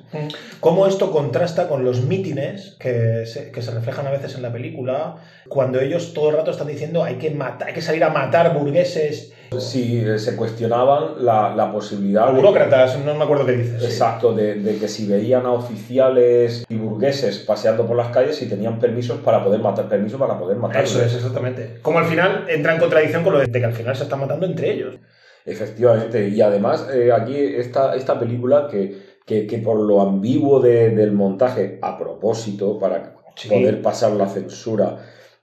Cómo 0.60 0.86
esto 0.86 1.10
contrasta 1.10 1.68
con 1.68 1.84
los 1.84 2.02
mítines 2.02 2.76
que 2.78 3.24
se, 3.26 3.50
que 3.50 3.62
se 3.62 3.70
reflejan 3.70 4.06
a 4.06 4.10
veces 4.10 4.34
en 4.34 4.42
la 4.42 4.52
película, 4.52 5.16
cuando 5.48 5.80
ellos 5.80 6.12
todo 6.14 6.30
el 6.30 6.36
rato 6.36 6.50
están 6.50 6.66
diciendo 6.66 7.04
hay 7.04 7.16
que, 7.16 7.30
matar, 7.30 7.68
hay 7.68 7.74
que 7.74 7.82
salir 7.82 8.02
a 8.04 8.10
matar 8.10 8.52
burgueses 8.54 9.32
Sí, 9.58 10.04
se 10.18 10.36
cuestionaban 10.36 11.24
la, 11.24 11.54
la 11.54 11.70
posibilidad 11.72 12.32
burócratas, 12.32 12.98
no 12.98 13.14
me 13.14 13.24
acuerdo 13.24 13.46
qué 13.46 13.52
dices. 13.52 13.80
sí. 13.80 13.86
Exacto, 13.86 14.34
de, 14.34 14.56
de 14.56 14.78
que 14.78 14.88
si 14.88 15.06
veían 15.06 15.46
a 15.46 15.52
oficiales 15.52 16.64
y 16.68 16.76
burgueses 16.76 17.38
paseando 17.38 17.86
por 17.86 17.96
las 17.96 18.08
calles, 18.08 18.36
si 18.36 18.48
tenían 18.48 18.78
permisos 18.78 19.18
para 19.20 19.44
poder 19.44 19.60
matar, 19.60 19.88
permiso 19.88 20.18
para 20.18 20.38
poder 20.38 20.56
matar. 20.56 20.84
Eso 20.84 21.02
es, 21.02 21.14
exactamente. 21.14 21.78
Como 21.82 21.98
al 21.98 22.06
final 22.06 22.46
entra 22.48 22.74
en 22.74 22.80
contradicción 22.80 23.22
con 23.22 23.34
lo 23.34 23.38
de 23.38 23.50
que 23.50 23.64
al 23.64 23.72
final 23.72 23.96
se 23.96 24.04
están 24.04 24.20
matando 24.20 24.46
entre 24.46 24.72
ellos. 24.72 24.96
Efectivamente, 25.46 26.28
y 26.28 26.40
además 26.40 26.88
eh, 26.92 27.12
aquí 27.12 27.36
esta, 27.36 27.94
esta 27.94 28.18
película 28.18 28.66
que, 28.70 29.16
que, 29.24 29.46
que 29.46 29.58
por 29.58 29.78
lo 29.80 30.00
ambiguo 30.02 30.60
de- 30.60 30.90
del 30.90 31.12
montaje, 31.12 31.78
a 31.82 31.96
propósito, 31.98 32.78
para 32.78 33.14
Sí. 33.36 33.48
poder 33.50 33.82
pasar 33.82 34.12
la 34.12 34.28
censura, 34.28 34.96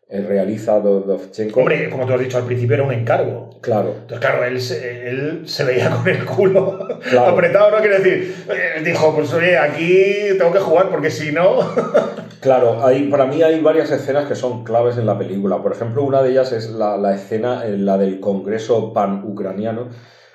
realiza 0.10 0.80
Do- 0.80 1.02
Dovchenko. 1.02 1.60
Hombre, 1.62 1.90
como 1.90 2.06
tú 2.06 2.14
has 2.14 2.20
dicho 2.20 2.38
al 2.38 2.44
principio, 2.46 2.76
era 2.76 2.84
un 2.84 2.92
encargo. 2.94 3.50
Claro, 3.62 3.96
Entonces, 4.02 4.20
claro, 4.20 4.44
él 4.46 4.60
se, 4.62 5.10
él 5.10 5.42
se 5.46 5.64
veía 5.64 5.90
con 5.90 6.08
el 6.08 6.24
culo 6.26 6.88
Claro. 7.10 7.32
apretado, 7.32 7.72
no 7.72 7.78
quiere 7.78 8.00
decir. 8.00 8.36
eh, 8.50 8.82
Dijo, 8.84 9.16
pues 9.16 9.34
oye, 9.34 9.58
aquí 9.58 10.38
tengo 10.38 10.52
que 10.52 10.60
jugar 10.60 10.90
porque 10.90 11.10
si 11.10 11.32
no. 11.32 11.58
Claro, 12.44 12.86
hay, 12.86 13.04
para 13.08 13.26
mí 13.26 13.42
hay 13.42 13.62
varias 13.62 13.90
escenas 13.92 14.26
que 14.28 14.36
son 14.36 14.66
claves 14.66 14.98
en 14.98 15.06
la 15.06 15.18
película. 15.18 15.62
Por 15.64 15.72
ejemplo, 15.72 16.04
una 16.04 16.22
de 16.22 16.32
ellas 16.32 16.52
es 16.52 16.72
la, 16.72 16.98
la 16.98 17.16
escena, 17.16 17.66
eh, 17.66 17.78
la 17.78 17.98
del 17.98 18.20
Congreso 18.20 18.92
pan-ucraniano. 18.92 19.88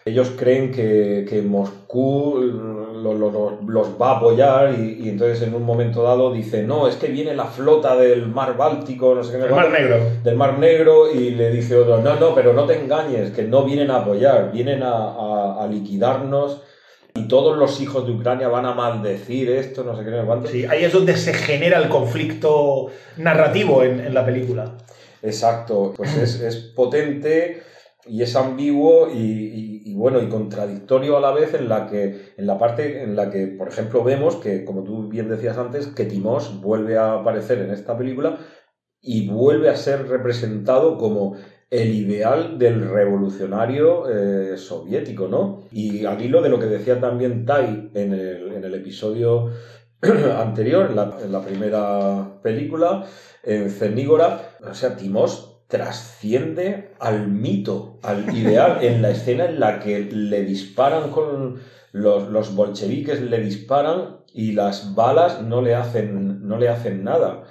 Ellos 0.07 0.33
creen 0.39 0.73
que, 0.73 1.27
que 1.29 1.43
Moscú 1.43 2.88
lo- 3.02 3.14
lo- 3.14 3.31
lo- 3.31 3.59
los 3.67 3.88
va 4.00 4.12
a 4.12 4.17
apoyar 4.19 4.75
y, 4.78 5.00
y 5.05 5.09
entonces 5.09 5.40
en 5.43 5.55
un 5.55 5.62
momento 5.64 6.02
dado 6.02 6.33
dice, 6.33 6.62
no, 6.62 6.87
es 6.88 6.97
que 6.97 7.09
viene 7.09 7.35
la 7.35 7.45
flota 7.47 7.97
del 7.97 8.26
mar 8.28 8.57
Báltico, 8.57 9.14
no 9.14 9.23
sé 9.25 9.33
qué. 9.33 9.38
no 9.38 9.45
sé 9.45 9.49
El 9.50 9.55
mar 9.57 9.71
negro. 9.71 9.97
Del 10.25 10.37
mar 10.37 10.59
Negro 10.59 11.12
y 11.12 11.31
le 11.31 11.50
dice 11.50 11.76
otro, 11.76 11.99
no, 12.02 12.17
no, 12.17 12.35
pero 12.35 12.52
no 12.52 12.64
te 12.64 12.75
engañes, 12.81 13.31
que 13.33 13.43
no 13.45 13.64
vienen 13.64 13.90
a 13.90 13.97
apoyar, 13.99 14.50
vienen 14.52 14.83
a, 14.83 14.93
a- 14.93 15.64
a 15.64 15.67
liquidarnos 15.67 16.62
y 17.14 17.26
todos 17.26 17.57
los 17.59 17.81
hijos 17.81 18.07
de 18.07 18.12
Ucrania 18.12 18.49
van 18.49 18.67
a 18.67 18.75
maldecir 18.75 19.50
esto, 19.50 19.83
no 19.83 19.97
sé 19.97 20.05
qué, 20.05 20.11
no 20.11 20.21
sé 20.21 20.26
cuánto. 20.26 20.49
Sí, 20.49 20.64
ahí 20.67 20.85
es 20.85 20.93
donde 20.93 21.17
se 21.17 21.33
genera 21.35 21.78
el 21.78 21.88
conflicto 21.88 22.88
narrativo 23.17 23.83
en, 23.83 23.99
en 24.00 24.14
la 24.14 24.25
película. 24.25 24.75
Exacto, 25.23 25.95
pues 25.97 26.17
es, 26.17 26.40
es 26.40 26.57
potente 26.57 27.62
y 28.09 28.23
es 28.23 28.37
ambiguo 28.37 29.09
y, 29.12 29.83
y- 29.87 29.95
bueno 29.99 30.23
y 30.23 30.29
contradictorio 30.29 31.17
a 31.17 31.21
la 31.21 31.33
vez 31.33 31.55
en 31.55 31.69
la 31.69 31.87
que 31.87 32.33
en 32.37 32.47
la 32.47 32.57
parte 32.57 33.03
en 33.03 33.17
la 33.17 33.31
que 33.31 33.49
por 33.49 33.69
ejemplo 33.69 34.05
vemos 34.05 34.37
que 34.37 34.65
como 34.65 34.85
tú 34.85 35.09
bien 35.09 35.29
decías 35.29 35.59
antes 35.59 35.88
que 35.88 36.05
Timós 36.05 36.61
vuelve 36.61 36.97
a 36.99 37.15
aparecer 37.15 37.59
en 37.59 37.71
esta 37.73 37.97
película 37.99 38.38
y 39.00 39.29
vuelve 39.29 39.69
a 39.71 39.77
ser 39.77 40.09
representado 40.09 40.99
como 40.99 41.37
el 41.71 41.95
ideal 41.95 42.59
del 42.59 42.88
revolucionario 42.88 44.09
eh, 44.09 44.57
soviético, 44.57 45.29
¿no? 45.29 45.65
Y 45.71 46.05
al 46.07 46.21
hilo 46.23 46.41
de 46.41 46.49
lo 46.49 46.59
que 46.59 46.67
decía 46.67 46.99
también 47.00 47.45
Tai 47.45 47.91
en 47.95 48.12
el, 48.15 48.53
en 48.53 48.65
el 48.65 48.75
episodio 48.75 49.50
anterior, 50.37 50.87
en 50.91 50.97
la, 50.97 51.17
en 51.23 51.33
la 51.33 51.43
primera 51.45 52.41
película, 52.43 53.05
en 53.43 53.71
Cernígora, 53.71 54.41
o 54.69 54.75
sea, 54.75 54.97
Timós 54.97 55.48
trasciende 55.69 56.95
al 56.99 57.29
mito, 57.29 57.99
al 58.03 58.35
ideal, 58.37 58.79
en 58.83 59.03
la 59.03 59.11
escena 59.11 59.45
en 59.45 59.61
la 59.61 59.79
que 59.79 60.01
le 60.01 60.43
disparan 60.43 61.11
con 61.11 61.61
los, 61.93 62.29
los 62.29 62.55
bolcheviques, 62.55 63.21
le 63.21 63.41
disparan 63.41 64.21
y 64.33 64.53
las 64.53 64.95
balas 64.95 65.43
no 65.43 65.63
le 65.63 65.75
hacen, 65.75 66.47
no 66.49 66.59
le 66.59 66.69
hacen 66.69 67.05
nada. 67.05 67.45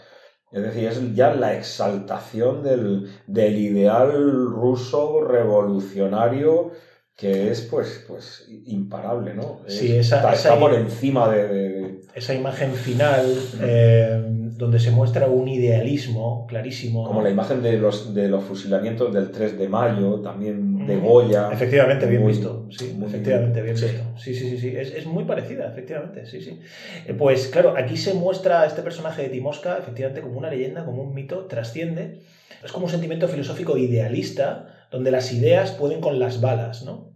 Es 0.51 0.63
decir, 0.63 0.87
es 0.87 1.15
ya 1.15 1.33
la 1.33 1.55
exaltación 1.55 2.63
del, 2.63 3.11
del 3.27 3.57
ideal 3.57 4.11
ruso 4.47 5.21
revolucionario 5.21 6.71
que 7.17 7.49
es 7.49 7.61
pues, 7.61 8.05
pues 8.07 8.47
imparable, 8.67 9.33
¿no? 9.33 9.61
Sí, 9.67 9.87
Es- 9.91 10.05
esa- 10.07 10.17
está, 10.17 10.33
esa 10.33 10.49
está 10.49 10.59
por 10.59 10.73
encima 10.75 11.27
de- 11.29 11.47
de, 11.47 12.01
Esa 12.13 12.33
imagen 12.35 12.73
final 12.73 13.25
eh, 13.61 14.23
donde 14.55 14.79
se 14.79 14.91
muestra 14.91 15.27
un 15.27 15.47
idealismo 15.47 16.45
clarísimo. 16.47 17.03
Como 17.05 17.21
la 17.23 17.29
imagen 17.31 17.61
de 17.63 17.77
los, 17.77 18.13
de 18.13 18.27
los 18.27 18.43
fusilamientos 18.43 19.11
del 19.13 19.31
3 19.31 19.57
de 19.57 19.67
mayo, 19.67 20.19
también 20.21 20.85
de 20.87 20.97
Goya. 20.97 21.49
Efectivamente, 21.51 22.05
bien 22.05 22.21
Muy- 22.21 22.33
visto. 22.33 22.67
Sí, 22.69 22.93
muy- 22.95 23.07
efectivamente, 23.07 23.61
bien 23.63 23.77
sí. 23.77 23.85
visto. 23.85 24.01
Sí, 24.17 24.33
sí, 24.35 24.49
sí, 24.51 24.57
sí. 24.59 24.73
Es, 24.77 24.93
es 24.93 25.05
muy 25.07 25.23
parecida, 25.25 25.67
efectivamente. 25.69 26.25
Sí, 26.27 26.39
sí. 26.41 26.59
Eh, 27.07 27.13
Pues 27.15 27.47
claro, 27.47 27.73
aquí 27.77 27.97
se 27.97 28.13
muestra 28.13 28.61
a 28.61 28.65
este 28.67 28.81
personaje 28.83 29.23
de 29.23 29.29
Timosca, 29.29 29.77
efectivamente, 29.79 30.21
como 30.21 30.37
una 30.37 30.49
leyenda, 30.51 30.85
como 30.85 31.01
un 31.01 31.13
mito, 31.15 31.45
trasciende. 31.45 32.19
Es 32.63 32.71
como 32.71 32.85
un 32.85 32.91
sentimiento 32.91 33.27
filosófico 33.27 33.75
idealista, 33.77 34.73
donde 34.89 35.11
las 35.11 35.31
ideas 35.33 35.71
pueden 35.71 35.99
con 36.01 36.17
las 36.17 36.41
balas, 36.41 36.83
¿no? 36.83 37.06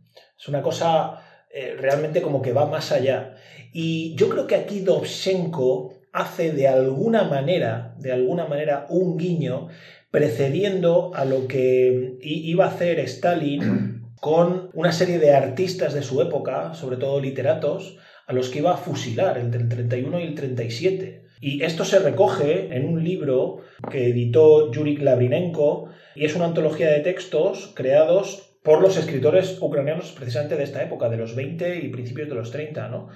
Es 0.41 0.47
una 0.47 0.63
cosa 0.63 1.21
eh, 1.51 1.75
realmente 1.77 2.23
como 2.23 2.41
que 2.41 2.51
va 2.51 2.65
más 2.65 2.91
allá. 2.91 3.35
Y 3.71 4.15
yo 4.15 4.27
creo 4.27 4.47
que 4.47 4.55
aquí 4.55 4.79
Dovchenko 4.79 5.93
hace 6.11 6.51
de 6.51 6.67
alguna 6.67 7.25
manera, 7.25 7.93
de 7.99 8.11
alguna 8.11 8.47
manera, 8.47 8.87
un 8.89 9.17
guiño 9.17 9.67
precediendo 10.09 11.11
a 11.13 11.25
lo 11.25 11.47
que 11.47 12.17
iba 12.21 12.65
a 12.65 12.69
hacer 12.69 12.99
Stalin 13.01 14.01
con 14.19 14.71
una 14.73 14.91
serie 14.91 15.19
de 15.19 15.35
artistas 15.35 15.93
de 15.93 16.01
su 16.01 16.19
época, 16.21 16.73
sobre 16.73 16.97
todo 16.97 17.21
literatos, 17.21 17.97
a 18.25 18.33
los 18.33 18.49
que 18.49 18.59
iba 18.59 18.73
a 18.73 18.77
fusilar 18.77 19.37
entre 19.37 19.61
el 19.61 19.69
31 19.69 20.19
y 20.21 20.23
el 20.23 20.35
37. 20.35 21.25
Y 21.39 21.63
esto 21.63 21.85
se 21.85 21.99
recoge 21.99 22.75
en 22.75 22.87
un 22.87 23.03
libro 23.03 23.59
que 23.91 24.09
editó 24.09 24.71
Yuri 24.71 24.97
Labrinenko 24.97 25.89
y 26.15 26.25
es 26.25 26.35
una 26.35 26.45
antología 26.45 26.89
de 26.89 26.99
textos 27.01 27.73
creados 27.75 28.50
por 28.63 28.81
los 28.81 28.97
escritores 28.97 29.57
ucranianos 29.61 30.11
precisamente 30.11 30.55
de 30.55 30.63
esta 30.63 30.83
época, 30.83 31.09
de 31.09 31.17
los 31.17 31.35
20 31.35 31.77
y 31.77 31.89
principios 31.89 32.29
de 32.29 32.35
los 32.35 32.51
30, 32.51 32.89
¿no? 32.89 33.09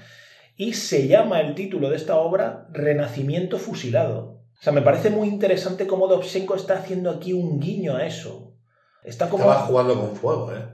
Y 0.55 0.73
se 0.73 1.07
llama 1.07 1.41
el 1.41 1.53
título 1.53 1.89
de 1.89 1.97
esta 1.97 2.15
obra 2.15 2.67
Renacimiento 2.71 3.57
fusilado. 3.57 4.41
O 4.57 4.61
sea, 4.61 4.71
me 4.71 4.81
parece 4.81 5.09
muy 5.09 5.27
interesante 5.27 5.85
cómo 5.85 6.07
Dovchenko 6.07 6.55
está 6.55 6.75
haciendo 6.75 7.11
aquí 7.11 7.33
un 7.33 7.59
guiño 7.59 7.95
a 7.95 8.05
eso. 8.05 8.55
Está 9.03 9.29
como... 9.29 9.43
Estaba 9.43 9.65
jugando 9.65 9.99
con 9.99 10.15
fuego, 10.15 10.53
¿eh? 10.53 10.65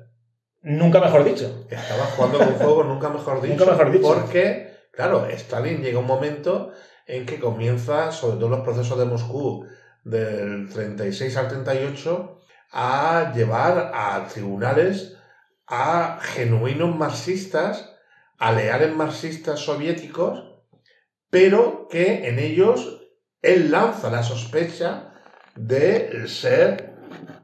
Nunca 0.61 1.01
mejor 1.01 1.23
dicho. 1.23 1.65
Estaba 1.69 2.05
jugando 2.05 2.37
con 2.37 2.55
fuego, 2.55 2.83
nunca 2.83 3.09
mejor 3.09 3.41
dicho. 3.41 3.55
Nunca 3.55 3.71
mejor 3.71 3.91
dicho. 3.91 4.07
Porque, 4.07 4.71
claro, 4.91 5.25
Stalin 5.25 5.81
llega 5.81 5.99
un 5.99 6.05
momento 6.05 6.71
en 7.07 7.25
que 7.25 7.39
comienza, 7.39 8.11
sobre 8.11 8.37
todo 8.37 8.49
los 8.49 8.61
procesos 8.61 8.97
de 8.99 9.05
Moscú 9.05 9.65
del 10.03 10.69
36 10.69 11.35
al 11.37 11.47
38, 11.47 12.40
a 12.71 13.33
llevar 13.35 13.91
a 13.93 14.27
tribunales 14.27 15.17
a 15.67 16.19
genuinos 16.21 16.95
marxistas, 16.95 17.95
a 18.37 18.51
leales 18.51 18.93
marxistas 18.93 19.61
soviéticos, 19.61 20.43
pero 21.29 21.87
que 21.89 22.27
en 22.27 22.39
ellos 22.39 23.07
él 23.41 23.71
lanza 23.71 24.11
la 24.11 24.21
sospecha 24.21 25.13
de 25.55 26.27
ser 26.27 26.93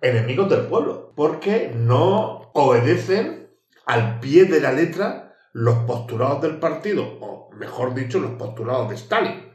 enemigos 0.02 0.50
del 0.50 0.66
pueblo, 0.66 1.14
porque 1.16 1.72
no 1.74 2.52
obedecen 2.54 3.50
al 3.86 4.20
pie 4.20 4.46
de 4.46 4.60
la 4.60 4.74
letra 4.74 5.34
los 5.54 5.78
postulados 5.86 6.42
del 6.42 6.60
partido, 6.60 7.18
o 7.22 7.50
mejor 7.54 7.96
dicho, 7.96 8.20
los 8.20 8.32
postulados 8.32 8.90
de 8.90 8.96
Stalin. 8.96 9.54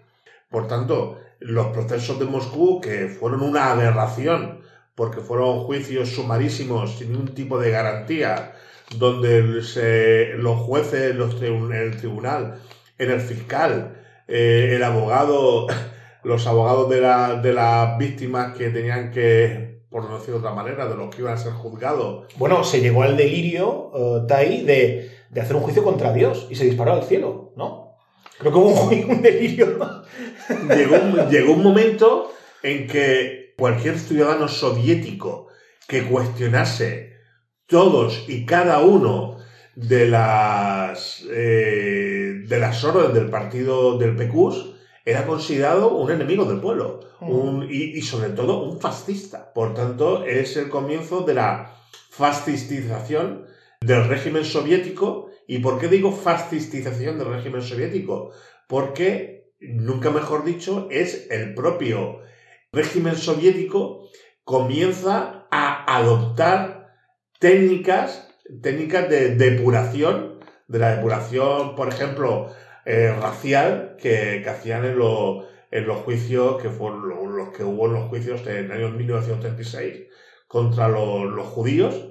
Por 0.50 0.66
tanto, 0.66 1.20
los 1.40 1.66
procesos 1.68 2.18
de 2.18 2.24
Moscú, 2.24 2.80
que 2.80 3.08
fueron 3.08 3.42
una 3.42 3.70
aberración, 3.70 4.61
porque 4.94 5.20
fueron 5.20 5.64
juicios 5.64 6.10
sumarísimos 6.10 6.98
sin 6.98 7.12
ningún 7.12 7.34
tipo 7.34 7.58
de 7.58 7.70
garantía, 7.70 8.52
donde 8.98 9.42
los 9.42 10.60
jueces, 10.60 11.14
los 11.14 11.40
el 11.42 11.96
tribunal, 11.96 12.60
en 12.98 13.10
el 13.10 13.20
fiscal, 13.20 14.02
eh, 14.28 14.72
el 14.74 14.82
abogado, 14.82 15.66
los 16.24 16.46
abogados 16.46 16.90
de, 16.90 17.00
la, 17.00 17.36
de 17.36 17.52
las 17.52 17.98
víctimas 17.98 18.56
que 18.56 18.70
tenían 18.70 19.10
que, 19.10 19.82
por 19.90 20.08
no 20.08 20.18
decir 20.18 20.34
de 20.34 20.40
otra 20.40 20.54
manera, 20.54 20.86
de 20.86 20.94
los 20.94 21.14
que 21.14 21.22
iban 21.22 21.34
a 21.34 21.38
ser 21.38 21.52
juzgados. 21.52 22.26
Bueno, 22.36 22.62
se 22.64 22.80
llegó 22.80 23.02
al 23.02 23.16
delirio, 23.16 23.90
uh, 23.92 24.26
Tai, 24.26 24.64
de, 24.64 25.10
de, 25.30 25.40
hacer 25.40 25.56
un 25.56 25.62
juicio 25.62 25.82
contra 25.82 26.12
Dios 26.12 26.46
y 26.50 26.54
se 26.54 26.64
disparó 26.64 26.92
al 26.92 27.04
cielo, 27.04 27.52
¿no? 27.56 27.96
Creo 28.38 28.52
que 28.52 28.58
hubo 28.58 28.68
un, 28.68 29.10
un 29.10 29.22
delirio. 29.22 29.78
Llegó 30.68 30.96
un, 30.96 31.30
llegó 31.30 31.52
un 31.52 31.62
momento 31.62 32.32
en 32.62 32.86
que 32.86 33.41
cualquier 33.56 33.98
ciudadano 33.98 34.48
soviético 34.48 35.48
que 35.86 36.04
cuestionase 36.04 37.16
todos 37.66 38.24
y 38.28 38.44
cada 38.46 38.80
uno 38.80 39.38
de 39.74 40.06
las, 40.06 41.24
eh, 41.30 42.42
de 42.46 42.58
las 42.58 42.84
órdenes 42.84 43.14
del 43.14 43.30
partido 43.30 43.98
del 43.98 44.16
PQS 44.16 44.72
era 45.04 45.26
considerado 45.26 45.96
un 45.96 46.10
enemigo 46.10 46.44
del 46.44 46.60
pueblo 46.60 47.00
un, 47.20 47.66
y, 47.70 47.96
y, 47.96 48.02
sobre 48.02 48.30
todo 48.30 48.62
un 48.64 48.80
fascista. 48.80 49.52
Por 49.52 49.74
tanto, 49.74 50.24
es 50.24 50.56
el 50.56 50.68
comienzo 50.68 51.22
de 51.22 51.34
la 51.34 51.74
fascistización 52.10 53.46
del 53.80 54.08
régimen 54.08 54.44
soviético. 54.44 55.30
¿Y 55.46 55.58
por 55.58 55.78
qué 55.78 55.88
digo 55.88 56.12
fascistización 56.12 57.18
del 57.18 57.28
régimen 57.28 57.62
soviético? 57.62 58.32
Porque, 58.68 59.52
nunca 59.60 60.10
mejor 60.10 60.44
dicho, 60.44 60.88
es 60.90 61.28
el 61.30 61.54
propio 61.54 62.20
régimen 62.72 63.16
soviético 63.16 64.08
comienza 64.44 65.46
a 65.50 65.96
adoptar 65.96 66.96
técnicas 67.38 68.32
técnicas 68.60 69.08
de 69.08 69.36
depuración, 69.36 70.40
de 70.68 70.78
la 70.78 70.96
depuración, 70.96 71.74
por 71.74 71.88
ejemplo, 71.88 72.48
eh, 72.84 73.14
racial, 73.18 73.96
que, 73.98 74.44
hacían 74.48 74.84
en, 74.84 74.98
en, 75.70 75.86
los 75.86 75.98
juicios, 75.98 76.60
que 76.60 76.68
fueron 76.68 77.36
los, 77.36 77.50
que 77.50 77.64
hubo 77.64 77.86
en 77.86 77.94
los 77.94 78.08
juicios 78.08 78.46
en 78.46 78.66
el 78.66 78.72
año 78.72 78.90
1936 78.90 80.08
contra 80.48 80.88
los, 80.88 81.46
judíos. 81.46 82.08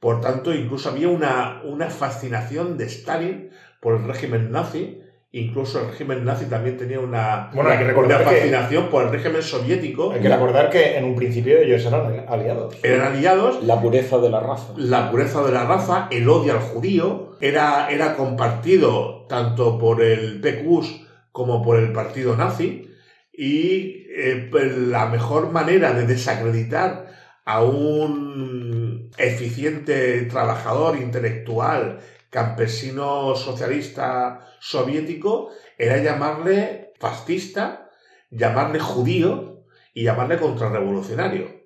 Por 0.00 0.20
tanto, 0.20 0.54
incluso 0.54 0.90
había 0.90 1.08
una, 1.08 1.62
una 1.64 1.90
fascinación 1.90 2.78
de 2.78 2.84
Stalin 2.86 3.50
por 3.80 3.96
el 3.96 4.04
régimen 4.04 4.50
nazi, 4.50 5.00
Incluso 5.30 5.82
el 5.82 5.88
régimen 5.88 6.24
nazi 6.24 6.46
también 6.46 6.78
tenía 6.78 7.00
una, 7.00 7.50
bueno, 7.52 7.68
hay 7.68 7.76
que 7.76 7.84
recordar 7.84 8.24
fascinación 8.24 8.88
por 8.88 9.04
el 9.04 9.12
régimen 9.12 9.42
soviético. 9.42 10.10
Hay 10.12 10.20
que 10.20 10.28
recordar 10.28 10.70
que 10.70 10.96
en 10.96 11.04
un 11.04 11.14
principio 11.16 11.58
ellos 11.58 11.84
eran 11.84 12.24
aliados. 12.26 12.76
Eran 12.82 13.12
aliados. 13.12 13.62
La 13.62 13.78
pureza 13.78 14.16
de 14.18 14.30
la 14.30 14.40
raza. 14.40 14.72
La 14.78 15.10
pureza 15.10 15.42
de 15.42 15.52
la 15.52 15.64
raza, 15.64 16.08
el 16.10 16.26
odio 16.30 16.54
al 16.54 16.60
judío, 16.60 17.36
era, 17.42 17.90
era 17.90 18.16
compartido 18.16 19.26
tanto 19.28 19.78
por 19.78 20.00
el 20.00 20.40
PQS 20.40 21.02
como 21.30 21.62
por 21.62 21.78
el 21.78 21.92
partido 21.92 22.34
nazi. 22.34 22.90
Y 23.30 24.06
eh, 24.16 24.48
la 24.50 25.06
mejor 25.06 25.52
manera 25.52 25.92
de 25.92 26.06
desacreditar 26.06 27.06
a 27.44 27.62
un 27.62 29.10
eficiente 29.18 30.22
trabajador 30.22 30.96
intelectual 30.96 31.98
campesino 32.30 33.34
socialista 33.34 34.46
soviético 34.60 35.50
era 35.76 35.98
llamarle 35.98 36.92
fascista, 36.98 37.90
llamarle 38.30 38.80
judío 38.80 39.64
y 39.94 40.04
llamarle 40.04 40.38
contrarrevolucionario. 40.38 41.58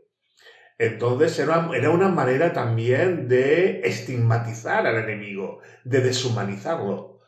Entonces 0.79 1.39
era, 1.39 1.71
era 1.75 1.91
una 1.91 2.09
manera 2.09 2.53
también 2.53 3.29
de 3.29 3.81
estigmatizar 3.85 4.87
al 4.87 4.97
enemigo, 4.97 5.61
de 5.85 6.01
deshumanizarlo. 6.01 7.21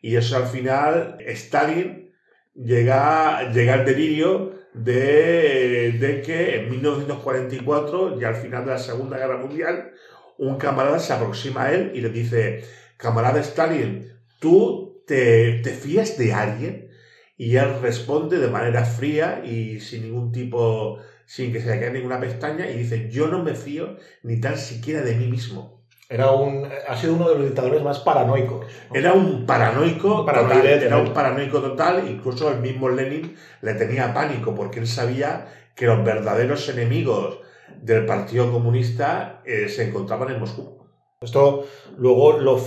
Y 0.00 0.16
eso 0.16 0.36
al 0.36 0.46
final, 0.46 1.16
Stalin 1.20 2.12
llega, 2.54 3.50
llega 3.50 3.74
al 3.74 3.84
delirio 3.84 4.52
de, 4.74 5.96
de, 5.98 6.22
que 6.22 6.56
en 6.60 6.70
1944, 6.70 8.20
ya 8.20 8.28
al 8.28 8.36
final 8.36 8.64
de 8.64 8.72
la 8.72 8.78
Segunda 8.78 9.18
Guerra 9.18 9.38
Mundial, 9.38 9.92
un 10.38 10.56
camarada 10.56 10.98
se 10.98 11.12
aproxima 11.12 11.64
a 11.64 11.74
él 11.74 11.92
y 11.94 12.00
le 12.00 12.10
dice, 12.10 12.64
camarada 12.96 13.40
Stalin, 13.40 14.12
¿tú 14.38 15.02
te, 15.06 15.60
te 15.62 15.70
fías 15.70 16.16
de 16.16 16.32
alguien? 16.32 16.90
Y 17.36 17.56
él 17.56 17.80
responde 17.80 18.38
de 18.38 18.48
manera 18.48 18.84
fría 18.84 19.42
y 19.44 19.80
sin 19.80 20.02
ningún 20.02 20.32
tipo, 20.32 20.98
sin 21.26 21.52
que 21.52 21.60
se 21.60 21.66
le 21.66 21.78
caiga 21.78 21.92
ninguna 21.92 22.18
pestaña, 22.18 22.68
y 22.68 22.78
dice, 22.78 23.08
yo 23.10 23.28
no 23.28 23.42
me 23.42 23.54
fío 23.54 23.96
ni 24.22 24.40
tan 24.40 24.56
siquiera 24.56 25.02
de 25.02 25.14
mí 25.14 25.26
mismo. 25.26 25.78
Era 26.08 26.30
un, 26.30 26.66
ha 26.88 26.96
sido 26.96 27.14
uno 27.14 27.28
de 27.28 27.34
los 27.34 27.44
dictadores 27.44 27.82
más 27.82 27.98
paranoicos. 27.98 28.66
Era 28.94 29.12
un 29.12 29.44
paranoico 29.44 30.24
total, 30.24 30.66
era 30.66 30.96
un 30.96 31.12
paranoico 31.12 31.60
total, 31.60 32.08
incluso 32.08 32.50
el 32.50 32.60
mismo 32.60 32.88
Lenin 32.88 33.36
le 33.60 33.74
tenía 33.74 34.14
pánico 34.14 34.54
porque 34.54 34.80
él 34.80 34.86
sabía 34.86 35.48
que 35.76 35.86
los 35.86 36.02
verdaderos 36.02 36.68
enemigos 36.70 37.40
del 37.82 38.06
Partido 38.06 38.50
Comunista 38.50 39.42
eh, 39.44 39.68
se 39.68 39.88
encontraban 39.88 40.30
en 40.32 40.40
Moscú. 40.40 40.78
Esto 41.20 41.64
luego 41.96 42.38
lo, 42.38 42.58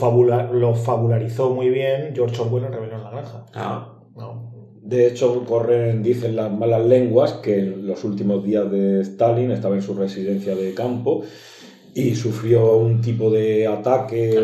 lo 0.54 0.76
fabularizó 0.76 1.52
muy 1.52 1.70
bien 1.70 2.12
George 2.14 2.42
Orwell 2.42 2.66
en 2.66 2.74
Rebelión 2.74 3.00
en 3.00 3.04
la 3.06 3.12
Granja. 3.12 3.46
Ah. 3.54 3.98
De 4.82 5.08
hecho, 5.08 5.46
corren, 5.46 6.04
dicen 6.04 6.36
las 6.36 6.52
malas 6.52 6.86
lenguas 6.86 7.34
que 7.34 7.60
en 7.60 7.88
los 7.88 8.04
últimos 8.04 8.44
días 8.44 8.70
de 8.70 9.02
Stalin 9.02 9.52
estaba 9.52 9.76
en 9.76 9.82
su 9.82 9.94
residencia 9.94 10.56
de 10.56 10.74
campo 10.74 11.24
y 11.94 12.16
sufrió 12.16 12.76
un 12.78 13.00
tipo 13.00 13.30
de 13.30 13.68
ataque. 13.68 14.38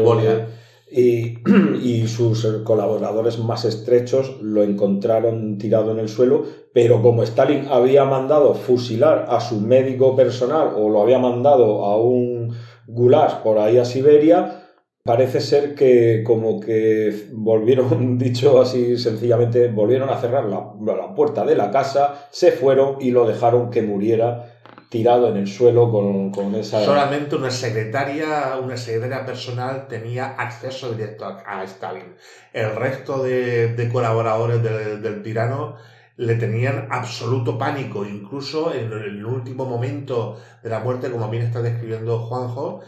y, 0.91 2.08
sus 2.08 2.45
colaboradores 2.63 3.39
más 3.39 3.65
estrechos 3.65 4.41
lo 4.41 4.63
encontraron 4.63 5.58
tirado 5.58 5.91
en 5.91 6.00
el 6.00 6.08
suelo, 6.08 6.43
pero 6.73 7.02
como 7.02 7.23
Stalin 7.23 7.67
había 7.69 8.06
mandado 8.06 8.54
fusilar 8.54 9.26
a 9.30 9.41
su 9.41 9.60
médico 9.60 10.15
personal 10.15 10.71
o 10.78 10.89
lo 10.89 11.02
había 11.02 11.19
mandado 11.19 11.84
a 11.86 11.97
un 11.97 12.54
gulag 12.88 13.43
por 13.43 13.60
ahí 13.60 13.78
a 13.78 13.86
Siberia, 13.86 14.63
parece 15.04 15.41
ser 15.41 15.76
que 15.76 16.23
como 16.26 16.60
que 16.60 17.28
volvieron, 17.34 18.17
dicho 18.19 18.62
así 18.62 18.97
sencillamente, 18.97 19.67
volvieron 19.69 20.10
a 20.10 20.17
cerrar 20.17 20.45
la, 20.45 20.73
la 20.82 21.13
puerta 21.13 21.43
de 21.43 21.56
la 21.56 21.69
casa, 21.69 22.28
se 22.32 22.52
fueron 22.52 22.95
y 23.02 23.12
lo 23.12 23.28
dejaron 23.28 23.69
que 23.69 23.82
muriera 23.82 24.57
tirado 24.89 25.30
en 25.30 25.38
el 25.38 25.47
suelo 25.47 25.91
con, 25.91 26.32
con, 26.32 26.56
esa... 26.56 26.84
Solamente 26.84 27.36
una 27.36 27.52
secretaria, 27.52 28.58
una 28.62 28.78
secretaria 28.78 29.26
personal 29.26 29.88
tenía 29.88 30.36
acceso 30.38 30.91
directo 30.91 31.26
a, 31.26 31.63
Stalin. 31.63 32.15
El 32.54 32.76
resto 32.76 33.23
de, 33.23 33.76
de 33.76 33.89
colaboradores 33.89 34.63
del, 34.63 35.02
del, 35.02 35.21
tirano 35.21 35.76
le 36.15 36.36
tenían 36.36 36.88
absoluto 36.89 37.58
pánico. 37.58 38.06
Incluso 38.06 38.73
en 38.73 38.91
el 38.91 39.26
último 39.26 39.65
momento 39.65 40.38
de 40.63 40.69
la 40.69 40.80
muerte, 40.80 41.12
como 41.12 41.30
bien 41.30 41.43
está 41.43 41.62
describiendo 41.62 42.19
Juanjo, 42.19 42.82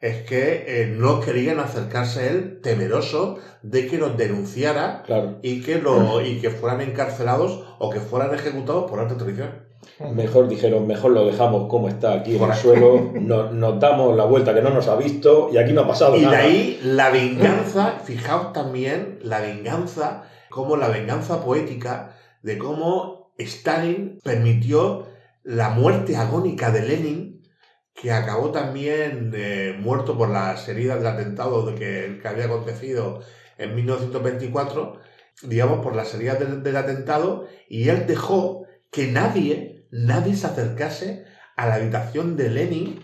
es 0.00 0.22
que 0.28 0.64
eh, 0.82 0.86
no 0.86 1.20
querían 1.20 1.58
acercarse 1.58 2.20
a 2.20 2.30
él 2.30 2.60
temeroso 2.62 3.38
de 3.62 3.86
que 3.86 3.98
los 3.98 4.16
denunciara 4.16 5.02
y, 5.42 5.62
que 5.62 5.80
lo, 5.80 6.20
y 6.20 6.38
que 6.40 6.50
fueran 6.50 6.82
encarcelados 6.82 7.64
o 7.78 7.90
que 7.90 8.00
fueran 8.00 8.34
ejecutados 8.34 8.90
por 8.90 9.00
alta 9.00 9.16
traición. 9.16 9.65
Mejor 10.14 10.48
dijeron, 10.48 10.86
mejor 10.86 11.12
lo 11.12 11.26
dejamos 11.26 11.68
como 11.68 11.88
está 11.88 12.12
aquí 12.14 12.36
en 12.36 12.42
el 12.42 12.54
suelo, 12.54 13.12
nos, 13.14 13.80
damos 13.80 14.16
la 14.16 14.24
vuelta 14.24 14.54
que 14.54 14.62
no 14.62 14.70
nos 14.70 14.88
ha 14.88 14.96
visto 14.96 15.48
y 15.52 15.58
aquí 15.58 15.72
no 15.72 15.82
ha 15.82 15.88
pasado 15.88 16.16
nada. 16.16 16.26
Y 16.26 16.30
de 16.30 16.36
ahí 16.36 16.80
la 16.82 17.10
venganza, 17.10 18.00
fijaos 18.04 18.52
también 18.52 19.18
la 19.22 19.40
venganza, 19.40 20.24
como 20.50 20.76
la 20.76 20.88
venganza 20.88 21.44
poética 21.44 22.16
de 22.42 22.58
cómo 22.58 23.32
Stalin 23.38 24.18
permitió 24.22 25.06
la 25.42 25.70
muerte 25.70 26.16
agónica 26.16 26.70
de 26.70 26.82
Lenin, 26.82 27.42
que 27.94 28.12
acabó 28.12 28.50
también 28.50 29.32
eh, 29.34 29.74
muerto 29.78 30.18
por 30.18 30.28
las 30.28 30.68
heridas 30.68 30.98
del 30.98 31.06
atentado 31.06 31.64
de 31.64 31.74
que, 31.74 32.18
que 32.20 32.28
había 32.28 32.44
acontecido 32.44 33.20
en 33.56 33.74
1924 33.74 35.06
digamos, 35.42 35.82
por 35.82 35.94
la 35.94 36.04
salida 36.04 36.34
del, 36.34 36.62
del 36.62 36.76
atentado 36.76 37.46
y 37.68 37.88
él 37.88 38.06
dejó 38.06 38.65
que 38.96 39.12
nadie, 39.12 39.86
nadie 39.90 40.34
se 40.34 40.46
acercase 40.46 41.26
a 41.54 41.66
la 41.66 41.74
habitación 41.74 42.34
de 42.34 42.48
Lenin 42.48 43.00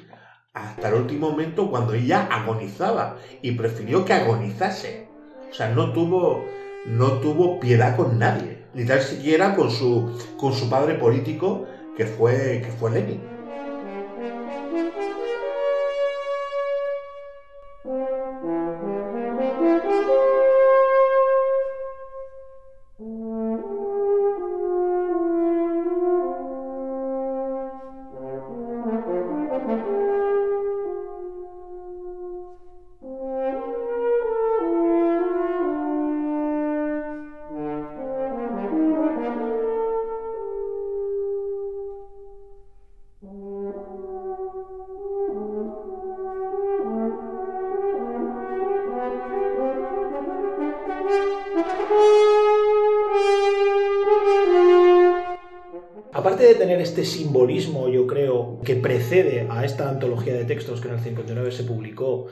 hasta 0.55 0.88
el 0.88 0.94
último 0.94 1.31
momento 1.31 1.70
cuando 1.70 1.92
ella 1.92 2.28
agonizaba 2.31 3.18
y 3.42 3.52
prefirió 3.52 4.07
que 4.07 4.14
agonizase. 4.14 5.07
O 5.50 5.55
sea, 5.55 5.68
no 5.68 5.92
tuvo, 5.92 6.46
no 6.87 7.20
tuvo 7.20 7.61
piedad 7.61 7.94
con 7.94 8.18
nadie, 8.18 8.64
ni 8.72 8.87
tan 8.87 9.02
siquiera 9.02 9.55
con 9.55 9.70
su, 9.70 10.18
con 10.38 10.55
su 10.55 10.70
padre 10.70 10.94
político 10.94 11.66
que 11.94 12.07
fue, 12.07 12.62
que 12.64 12.72
fue 12.72 12.92
Lenin. 12.92 13.32
Este 56.83 57.05
simbolismo, 57.05 57.88
yo 57.88 58.07
creo, 58.07 58.61
que 58.64 58.75
precede 58.77 59.47
a 59.49 59.64
esta 59.64 59.88
antología 59.88 60.35
de 60.35 60.45
textos 60.45 60.81
que 60.81 60.88
en 60.88 60.95
el 60.95 61.01
59 61.01 61.53
se 61.53 61.64
publicó 61.64 62.27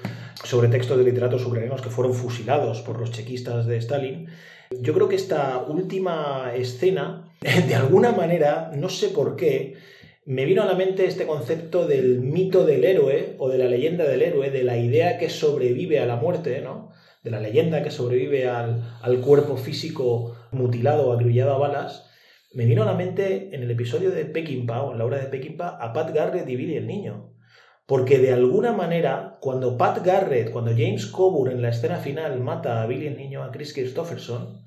sobre 0.45 0.69
textos 0.69 0.99
de 0.99 1.05
literatos 1.05 1.45
ucranianos 1.47 1.83
que 1.83 1.91
fueron 1.91 2.15
fusilados 2.15 2.83
por 2.83 2.99
los 2.99 3.11
chequistas 3.11 3.67
de 3.67 3.79
Stalin, 3.79 4.29
yo 4.81 4.95
creo 4.95 5.09
que 5.09 5.17
esta 5.17 5.65
última 5.67 6.53
escena, 6.55 7.33
de 7.41 7.75
alguna 7.75 8.13
manera, 8.13 8.71
no 8.77 8.89
sé 8.89 9.09
por 9.09 9.37
qué, 9.37 9.75
me 10.27 10.45
vino 10.45 10.63
a 10.63 10.67
la 10.67 10.75
mente 10.75 11.07
este 11.07 11.27
concepto 11.27 11.87
del 11.87 12.21
mito 12.21 12.65
del 12.65 12.85
héroe 12.85 13.35
o 13.39 13.49
de 13.49 13.59
la 13.59 13.67
leyenda 13.67 14.05
del 14.05 14.23
héroe, 14.23 14.51
de 14.51 14.63
la 14.63 14.77
idea 14.77 15.19
que 15.19 15.31
sobrevive 15.31 15.99
a 15.99 16.07
la 16.07 16.17
muerte, 16.17 16.61
¿no? 16.61 16.91
de 17.23 17.31
la 17.31 17.41
leyenda 17.41 17.83
que 17.83 17.91
sobrevive 17.91 18.49
al, 18.49 18.99
al 19.03 19.21
cuerpo 19.21 19.57
físico 19.57 20.37
mutilado 20.53 21.09
o 21.09 21.13
a 21.13 21.59
balas, 21.59 22.10
me 22.53 22.65
vino 22.65 22.83
a 22.83 22.87
la 22.87 22.95
mente 22.95 23.55
en 23.55 23.63
el 23.63 23.71
episodio 23.71 24.11
de 24.11 24.25
Peckinpah, 24.25 24.83
o 24.83 24.93
en 24.93 24.99
la 24.99 25.05
obra 25.05 25.19
de 25.19 25.27
Peckinpah, 25.27 25.79
a 25.81 25.93
Pat 25.93 26.13
Garrett 26.13 26.49
y 26.49 26.57
Billy 26.57 26.77
el 26.77 26.87
Niño. 26.87 27.35
Porque 27.87 28.19
de 28.19 28.33
alguna 28.33 28.73
manera, 28.73 29.39
cuando 29.41 29.77
Pat 29.77 30.05
Garrett, 30.05 30.51
cuando 30.51 30.73
James 30.73 31.07
Coburn 31.07 31.53
en 31.53 31.63
la 31.63 31.71
escena 31.71 31.99
final 31.99 32.41
mata 32.41 32.83
a 32.83 32.87
Billy 32.87 33.07
el 33.07 33.17
Niño, 33.17 33.43
a 33.43 33.51
Chris 33.51 33.73
Christopherson, 33.73 34.65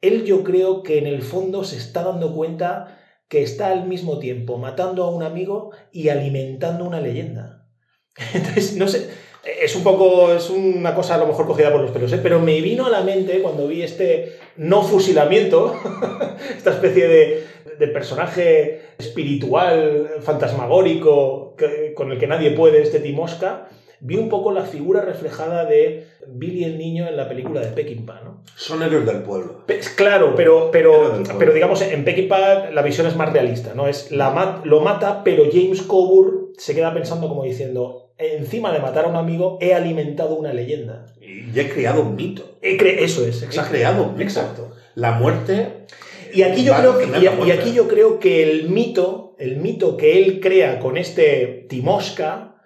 él 0.00 0.24
yo 0.24 0.44
creo 0.44 0.82
que 0.82 0.98
en 0.98 1.06
el 1.06 1.22
fondo 1.22 1.64
se 1.64 1.76
está 1.76 2.02
dando 2.02 2.34
cuenta 2.34 2.98
que 3.28 3.42
está 3.42 3.72
al 3.72 3.86
mismo 3.86 4.18
tiempo 4.18 4.58
matando 4.58 5.04
a 5.04 5.10
un 5.10 5.22
amigo 5.22 5.72
y 5.90 6.08
alimentando 6.10 6.84
una 6.84 7.00
leyenda. 7.00 7.68
Entonces, 8.34 8.76
no 8.76 8.86
sé, 8.88 9.10
es 9.46 9.76
un 9.76 9.82
poco, 9.82 10.32
es 10.32 10.50
una 10.50 10.94
cosa 10.94 11.14
a 11.14 11.18
lo 11.18 11.26
mejor 11.26 11.46
cogida 11.46 11.72
por 11.72 11.80
los 11.80 11.90
pelos, 11.90 12.12
¿eh? 12.12 12.20
pero 12.22 12.40
me 12.40 12.60
vino 12.60 12.86
a 12.86 12.90
la 12.90 13.02
mente 13.02 13.40
cuando 13.42 13.68
vi 13.68 13.82
este 13.82 14.38
no 14.56 14.82
fusilamiento, 14.82 15.74
esta 16.56 16.70
especie 16.70 17.06
de, 17.06 17.44
de, 17.78 17.88
personaje 17.88 18.82
espiritual, 18.98 20.08
fantasmagórico, 20.20 21.54
que, 21.56 21.94
con 21.94 22.10
el 22.10 22.18
que 22.18 22.26
nadie 22.26 22.50
puede, 22.50 22.82
este 22.82 23.00
Timosca, 23.00 23.68
vi 24.00 24.16
un 24.16 24.28
poco 24.28 24.52
la 24.52 24.64
figura 24.64 25.00
reflejada 25.02 25.64
de 25.64 26.06
Billy 26.26 26.64
el 26.64 26.78
Niño 26.78 27.06
en 27.06 27.16
la 27.16 27.28
película 27.28 27.60
de 27.60 27.68
Peckinpah, 27.68 28.22
¿no? 28.24 28.42
Son 28.56 28.82
héroes 28.82 29.06
del 29.06 29.22
pueblo. 29.22 29.64
Pe 29.66 29.80
claro, 29.96 30.34
pero, 30.34 30.70
pero, 30.70 31.22
pero 31.38 31.52
digamos, 31.52 31.82
en 31.82 32.04
Peckinpah 32.04 32.70
la 32.70 32.82
visión 32.82 33.06
es 33.06 33.16
más 33.16 33.32
realista, 33.32 33.74
¿no? 33.74 33.86
Es 33.86 34.10
la 34.10 34.30
mat 34.30 34.64
lo 34.64 34.80
mata, 34.80 35.22
pero 35.24 35.44
James 35.52 35.82
Coburn 35.82 36.52
se 36.56 36.74
queda 36.74 36.92
pensando 36.92 37.28
como 37.28 37.44
diciendo, 37.44 38.05
encima 38.18 38.72
de 38.72 38.80
matar 38.80 39.04
a 39.04 39.08
un 39.08 39.16
amigo, 39.16 39.58
he 39.60 39.74
alimentado 39.74 40.36
una 40.36 40.52
leyenda. 40.52 41.06
Y 41.20 41.58
he 41.58 41.68
creado 41.68 42.02
un 42.02 42.16
mito. 42.16 42.58
He 42.62 42.76
cre 42.76 43.04
eso 43.04 43.26
es, 43.26 43.42
exacto. 43.42 43.68
He 43.68 43.78
creado 43.78 44.02
un 44.04 44.12
mito. 44.12 44.22
Exacto. 44.22 44.72
La 44.94 45.12
muerte... 45.12 45.86
Y 46.32 46.42
aquí, 46.42 46.64
yo 46.64 46.74
creo 46.74 46.98
que, 46.98 47.06
y, 47.18 47.48
y 47.48 47.50
aquí 47.50 47.72
yo 47.72 47.88
creo 47.88 48.18
que 48.18 48.42
el 48.42 48.68
mito, 48.68 49.36
el 49.38 49.56
mito 49.56 49.96
que 49.96 50.18
él 50.18 50.40
crea 50.40 50.80
con 50.80 50.98
este 50.98 51.66
Timosca, 51.68 52.56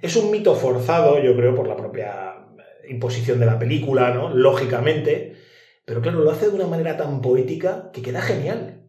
es 0.00 0.16
un 0.16 0.30
mito 0.30 0.54
forzado, 0.54 1.22
yo 1.22 1.36
creo, 1.36 1.54
por 1.54 1.68
la 1.68 1.76
propia 1.76 2.46
imposición 2.88 3.38
de 3.38 3.46
la 3.46 3.58
película, 3.58 4.14
¿no? 4.14 4.30
Lógicamente. 4.30 5.36
Pero 5.84 6.00
claro, 6.00 6.20
lo 6.20 6.30
hace 6.30 6.48
de 6.48 6.54
una 6.54 6.66
manera 6.66 6.96
tan 6.96 7.20
poética 7.20 7.90
que 7.92 8.00
queda 8.00 8.22
genial. 8.22 8.88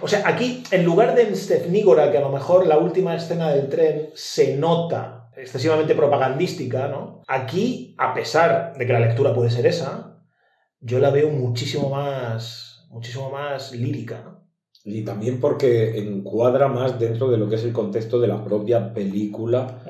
O 0.00 0.08
sea, 0.08 0.22
aquí, 0.26 0.62
en 0.70 0.84
lugar 0.84 1.14
de 1.14 1.22
en 1.22 1.34
Stefnígora, 1.34 2.12
que 2.12 2.18
a 2.18 2.22
lo 2.22 2.30
mejor 2.30 2.66
la 2.66 2.78
última 2.78 3.16
escena 3.16 3.50
del 3.52 3.68
tren 3.68 4.10
se 4.14 4.56
nota 4.56 5.27
excesivamente 5.40 5.94
propagandística, 5.94 6.88
¿no? 6.88 7.22
Aquí, 7.26 7.94
a 7.98 8.14
pesar 8.14 8.74
de 8.76 8.86
que 8.86 8.92
la 8.92 9.00
lectura 9.00 9.34
puede 9.34 9.50
ser 9.50 9.66
esa, 9.66 10.20
yo 10.80 10.98
la 10.98 11.10
veo 11.10 11.30
muchísimo 11.30 11.90
más, 11.90 12.86
muchísimo 12.90 13.30
más 13.30 13.72
lírica, 13.72 14.22
¿no? 14.24 14.38
Y 14.84 15.04
también 15.04 15.38
porque 15.40 15.98
encuadra 15.98 16.68
más 16.68 16.98
dentro 16.98 17.30
de 17.30 17.36
lo 17.36 17.48
que 17.48 17.56
es 17.56 17.64
el 17.64 17.72
contexto 17.72 18.20
de 18.20 18.28
la 18.28 18.42
propia 18.42 18.94
película, 18.94 19.82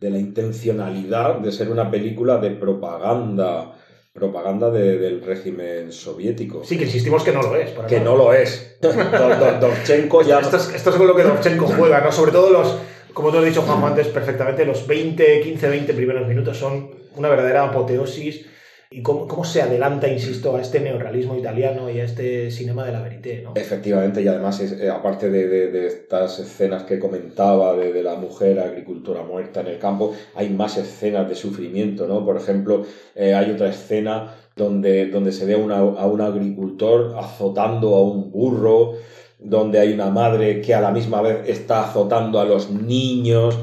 de 0.00 0.10
la 0.10 0.18
intencionalidad 0.18 1.38
de 1.40 1.52
ser 1.52 1.70
una 1.70 1.90
película 1.90 2.38
de 2.38 2.52
propaganda, 2.52 3.72
propaganda 4.12 4.70
de, 4.70 4.96
del 4.96 5.22
régimen 5.22 5.92
soviético. 5.92 6.62
Sí, 6.64 6.78
que 6.78 6.84
insistimos 6.84 7.24
que 7.24 7.32
no 7.32 7.42
lo 7.42 7.56
es. 7.56 7.70
que 7.88 8.00
no 8.00 8.16
lo 8.16 8.32
es. 8.32 8.78
Dovchenko 8.80 10.22
ya... 10.22 10.38
Esto 10.38 10.56
es, 10.56 10.72
esto 10.74 10.90
es 10.90 10.96
con 10.96 11.06
lo 11.06 11.14
que 11.14 11.24
Dovchenko 11.24 11.66
juega, 11.66 12.00
¿no? 12.00 12.10
Sobre 12.10 12.32
todo 12.32 12.50
los, 12.50 12.78
como 13.12 13.30
tú 13.30 13.38
has 13.38 13.44
dicho, 13.44 13.62
Juan 13.62 13.82
antes 13.84 14.08
perfectamente, 14.08 14.64
los 14.64 14.86
20, 14.86 15.40
15, 15.40 15.68
20 15.68 15.94
primeros 15.94 16.28
minutos 16.28 16.56
son 16.56 16.90
una 17.16 17.28
verdadera 17.28 17.64
apoteosis 17.64 18.46
y 18.90 19.02
cómo, 19.02 19.28
cómo, 19.28 19.44
se 19.44 19.60
adelanta, 19.60 20.08
insisto, 20.08 20.56
a 20.56 20.62
este 20.62 20.80
neorrealismo 20.80 21.36
italiano 21.36 21.90
y 21.90 22.00
a 22.00 22.04
este 22.04 22.50
cinema 22.50 22.86
de 22.86 22.92
la 22.92 23.02
verité, 23.02 23.42
¿no? 23.42 23.52
Efectivamente, 23.54 24.22
y 24.22 24.28
además, 24.28 24.60
es, 24.60 24.72
eh, 24.72 24.88
aparte 24.88 25.28
de, 25.28 25.46
de, 25.46 25.70
de, 25.70 25.86
estas 25.88 26.38
escenas 26.38 26.84
que 26.84 26.98
comentaba 26.98 27.76
de, 27.76 27.92
de, 27.92 28.02
la 28.02 28.14
mujer 28.14 28.58
agricultora 28.58 29.22
muerta 29.22 29.60
en 29.60 29.66
el 29.66 29.78
campo, 29.78 30.14
hay 30.34 30.48
más 30.48 30.78
escenas 30.78 31.28
de 31.28 31.34
sufrimiento, 31.34 32.06
¿no? 32.06 32.24
Por 32.24 32.38
ejemplo, 32.38 32.86
eh, 33.14 33.34
hay 33.34 33.50
otra 33.50 33.68
escena 33.68 34.34
donde, 34.56 35.06
donde 35.06 35.32
se 35.32 35.44
ve 35.44 35.54
una, 35.54 35.78
a 35.78 36.06
un 36.06 36.20
agricultor 36.20 37.14
azotando 37.18 37.94
a 37.94 38.02
un 38.02 38.30
burro, 38.30 38.94
donde 39.38 39.78
hay 39.78 39.92
una 39.92 40.10
madre 40.10 40.60
que 40.60 40.74
a 40.74 40.80
la 40.80 40.90
misma 40.90 41.22
vez 41.22 41.48
está 41.48 41.84
azotando 41.84 42.40
a 42.40 42.44
los 42.44 42.70
niños 42.70 43.58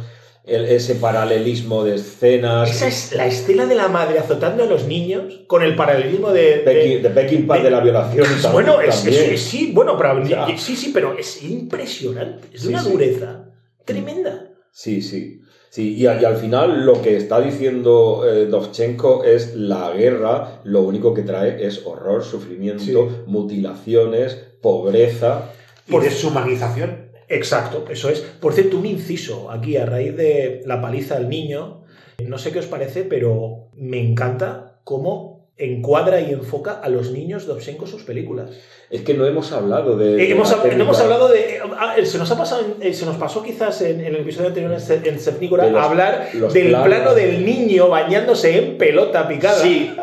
el, 0.45 0.65
ese 0.65 0.95
paralelismo 0.95 1.83
de 1.83 1.95
escenas. 1.95 2.69
Esa 2.69 2.88
es 2.88 3.13
la 3.13 3.25
escena 3.25 3.65
de 3.65 3.75
la 3.75 3.88
madre 3.88 4.19
azotando 4.19 4.63
a 4.63 4.67
los 4.67 4.85
niños 4.85 5.41
con 5.47 5.63
el 5.63 5.75
paralelismo 5.75 6.31
de. 6.31 6.59
De, 6.59 7.09
Peckinpah 7.09 7.57
de, 7.57 7.63
de, 7.63 7.71
la 7.71 7.79
violación. 7.79 8.25
Es, 8.25 8.51
bueno, 8.51 8.79
es, 8.79 9.05
es, 9.05 9.41
sí, 9.41 9.71
bueno, 9.73 9.97
pero, 9.97 10.23
sí, 10.57 10.75
sí, 10.75 10.91
pero 10.93 11.17
es 11.17 11.43
impresionante. 11.43 12.47
Es 12.53 12.63
de 12.63 12.69
una 12.69 12.83
dureza 12.83 13.45
sí. 13.45 13.83
tremenda. 13.85 14.51
Sí, 14.71 15.01
sí. 15.01 15.41
Sí, 15.69 15.95
y, 15.97 16.03
y, 16.03 16.07
al 16.07 16.38
final 16.38 16.85
lo 16.85 17.01
que 17.01 17.17
está 17.17 17.41
diciendo 17.41 18.23
eh, 18.25 18.45
Dovchenko 18.45 19.25
es 19.25 19.55
la 19.55 19.91
guerra, 19.91 20.61
lo 20.63 20.83
único 20.83 21.13
que 21.13 21.23
trae 21.23 21.65
es 21.65 21.85
horror, 21.85 22.23
sufrimiento, 22.23 23.25
mutilaciones, 23.25 24.35
pobreza. 24.61 25.51
Por 25.89 26.04
deshumanización. 26.04 27.12
Exacto, 27.28 27.86
eso 27.89 28.10
es. 28.10 28.21
Por 28.21 28.54
cierto, 28.54 28.78
un 28.78 28.86
inciso 28.86 29.52
aquí 29.52 29.78
a 29.78 29.86
raíz 29.86 30.15
de 30.15 30.62
la 30.65 30.82
paliza 30.82 31.15
al 31.17 31.30
niño. 31.30 31.84
No 32.26 32.38
sé 32.38 32.52
qué 32.52 32.60
os 32.60 32.67
parece, 32.67 33.04
pero 33.04 33.69
me 33.74 34.00
encanta 34.00 34.80
cómo 34.84 35.36
encuadra 35.58 36.19
y 36.19 36.32
enfoca 36.32 36.74
a 36.74 36.89
los 36.89 37.12
niños 37.12 37.48
Dovchenko 37.48 37.88
sus 37.88 38.04
películas. 38.04 38.52
Es 38.89 39.02
que 39.02 39.13
no 39.13 39.26
hemos 39.26 39.52
hablado 39.52 39.98
de. 39.98 40.24
Eh, 40.24 40.32
hemos, 40.32 40.56
no 40.56 40.84
hemos 40.84 41.00
hablado 41.00 41.30
de. 41.30 41.62
Se 42.06 42.17
nos 42.17 42.30
ha 42.30 42.38
pasado, 42.38 42.63
se 42.91 43.06
nos 43.06 43.17
pasó 43.17 43.41
quizás 43.41 43.82
en, 43.82 44.02
en 44.02 44.08
el 44.08 44.21
episodio 44.21 44.50
anterior 44.50 44.74
en 44.74 45.19
Sepnígora 45.19 45.67
los, 45.67 45.84
hablar 45.84 46.30
los 46.34 46.54
del 46.54 46.69
planos. 46.69 46.88
plano 46.88 47.13
del 47.15 47.45
niño 47.45 47.89
bañándose 47.89 48.58
en 48.58 48.78
pelota 48.78 49.28
picada. 49.28 49.62
Sí, 49.62 49.95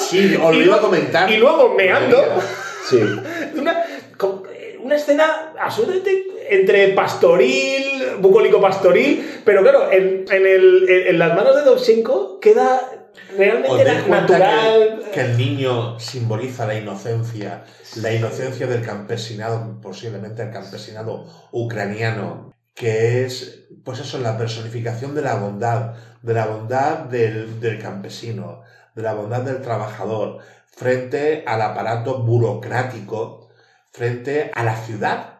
sí, 0.00 0.36
os 0.42 0.56
lo 0.56 0.62
iba 0.62 0.76
a 0.76 0.80
comentar. 0.80 1.30
Y 1.34 1.36
luego 1.36 1.74
meando. 1.74 2.18
Sí. 2.88 2.98
Una, 3.58 3.83
una 4.84 4.96
escena 4.96 5.52
absolutamente 5.58 6.26
entre 6.50 6.88
pastoril, 6.88 8.16
bucólico 8.20 8.60
pastoril, 8.60 9.40
pero 9.44 9.62
claro, 9.62 9.90
en, 9.90 10.24
en, 10.30 10.46
el, 10.46 10.86
en, 10.88 11.08
en 11.08 11.18
las 11.18 11.34
manos 11.34 11.56
de 11.56 11.62
Dovchenko 11.62 12.38
queda 12.40 12.80
realmente 13.36 13.70
¿Os 13.70 13.84
dais 13.84 13.98
na- 14.00 14.06
cuenta 14.06 14.38
natural. 14.38 15.00
que, 15.04 15.10
que 15.10 15.20
el 15.22 15.36
niño 15.38 15.98
simboliza 15.98 16.66
la 16.66 16.74
inocencia, 16.76 17.64
la 17.96 18.12
inocencia 18.12 18.66
del 18.66 18.82
campesinado, 18.82 19.80
posiblemente 19.80 20.42
el 20.42 20.50
campesinado 20.52 21.24
ucraniano, 21.52 22.52
que 22.74 23.24
es, 23.24 23.66
pues 23.84 24.00
eso, 24.00 24.18
la 24.18 24.36
personificación 24.36 25.14
de 25.14 25.22
la 25.22 25.36
bondad, 25.36 25.94
de 26.22 26.34
la 26.34 26.46
bondad 26.46 26.98
del, 26.98 27.60
del 27.60 27.80
campesino, 27.80 28.62
de 28.94 29.02
la 29.02 29.14
bondad 29.14 29.40
del 29.42 29.60
trabajador, 29.62 30.38
frente 30.66 31.44
al 31.46 31.62
aparato 31.62 32.18
burocrático, 32.18 33.43
frente 33.94 34.50
a 34.52 34.64
la 34.64 34.76
ciudad. 34.76 35.38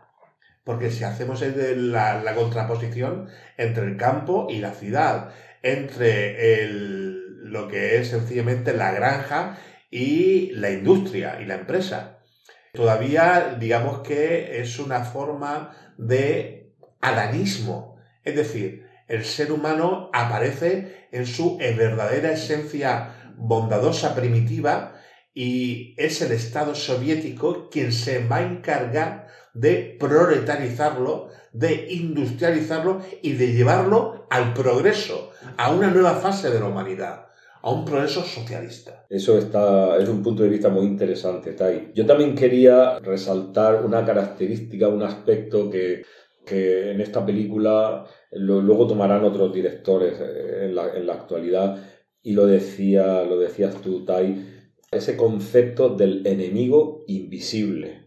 Porque 0.63 0.91
si 0.91 1.05
hacemos 1.05 1.43
la 1.43 2.35
contraposición 2.35 3.29
entre 3.59 3.85
el 3.85 3.99
campo 3.99 4.47
y 4.49 4.61
la 4.61 4.71
ciudad, 4.71 5.35
entre 5.63 6.63
el, 6.63 7.51
lo 7.51 7.69
que 7.69 7.99
es 7.99 8.09
sencillamente 8.09 8.73
la 8.73 8.93
granja 8.93 9.59
y 9.91 10.53
la 10.53 10.71
industria 10.71 11.41
y 11.41 11.47
la 11.47 11.55
empresa. 11.57 12.21
Todavía 12.73 13.57
digamos 13.59 14.01
que 14.01 14.61
es 14.61 14.79
una 14.79 15.05
forma 15.05 15.77
de 15.97 16.75
adanismo, 17.01 17.97
es 18.25 18.35
decir, 18.37 18.87
el 19.07 19.25
ser 19.25 19.53
humano 19.53 20.11
aparece 20.13 21.09
en 21.13 21.27
su 21.27 21.59
verdadera 21.59 22.33
esencia 22.33 23.33
bondadosa 23.37 24.15
primitiva 24.15 24.95
y 25.35 25.95
es 25.99 26.23
el 26.23 26.33
Estado 26.33 26.75
soviético 26.75 27.69
quien 27.69 27.93
se 27.93 28.27
va 28.27 28.37
a 28.37 28.43
encargar 28.43 29.27
de 29.53 29.97
proletarizarlo, 29.99 31.29
de 31.53 31.87
industrializarlo 31.91 33.01
y 33.21 33.33
de 33.33 33.53
llevarlo 33.53 34.27
al 34.31 34.55
progreso, 34.55 35.31
a 35.57 35.73
una 35.73 35.91
nueva 35.91 36.15
fase 36.15 36.51
de 36.51 36.61
la 36.61 36.67
humanidad, 36.67 37.27
a 37.63 37.71
un 37.71 37.85
progreso 37.85 38.23
socialista. 38.23 39.07
Eso 39.11 39.37
está, 39.39 39.97
es 39.99 40.09
un 40.09 40.23
punto 40.23 40.45
de 40.45 40.49
vista 40.49 40.69
muy 40.69 40.87
interesante, 40.87 41.53
Tai. 41.53 41.93
Yo 41.95 42.07
también 42.07 42.35
quería 42.35 42.99
resaltar 43.01 43.85
una 43.85 44.05
característica, 44.05 44.89
un 44.89 45.03
aspecto 45.03 45.69
que, 45.69 46.05
que 46.45 46.93
en 46.93 47.01
esta 47.01 47.25
película 47.25 48.05
luego 48.33 48.87
tomarán 48.87 49.25
otros 49.25 49.53
directores 49.53 50.15
eh, 50.21 50.67
en 50.67 50.75
la, 50.75 50.95
en 50.95 51.07
la 51.07 51.15
actualidad 51.15 51.77
y 52.23 52.33
lo, 52.33 52.47
decía, 52.47 53.23
lo 53.23 53.39
decías 53.39 53.81
tú, 53.83 54.05
Tai, 54.05 54.54
ese 54.97 55.17
concepto 55.17 55.91
del 55.91 56.27
enemigo 56.27 57.05
invisible. 57.07 58.05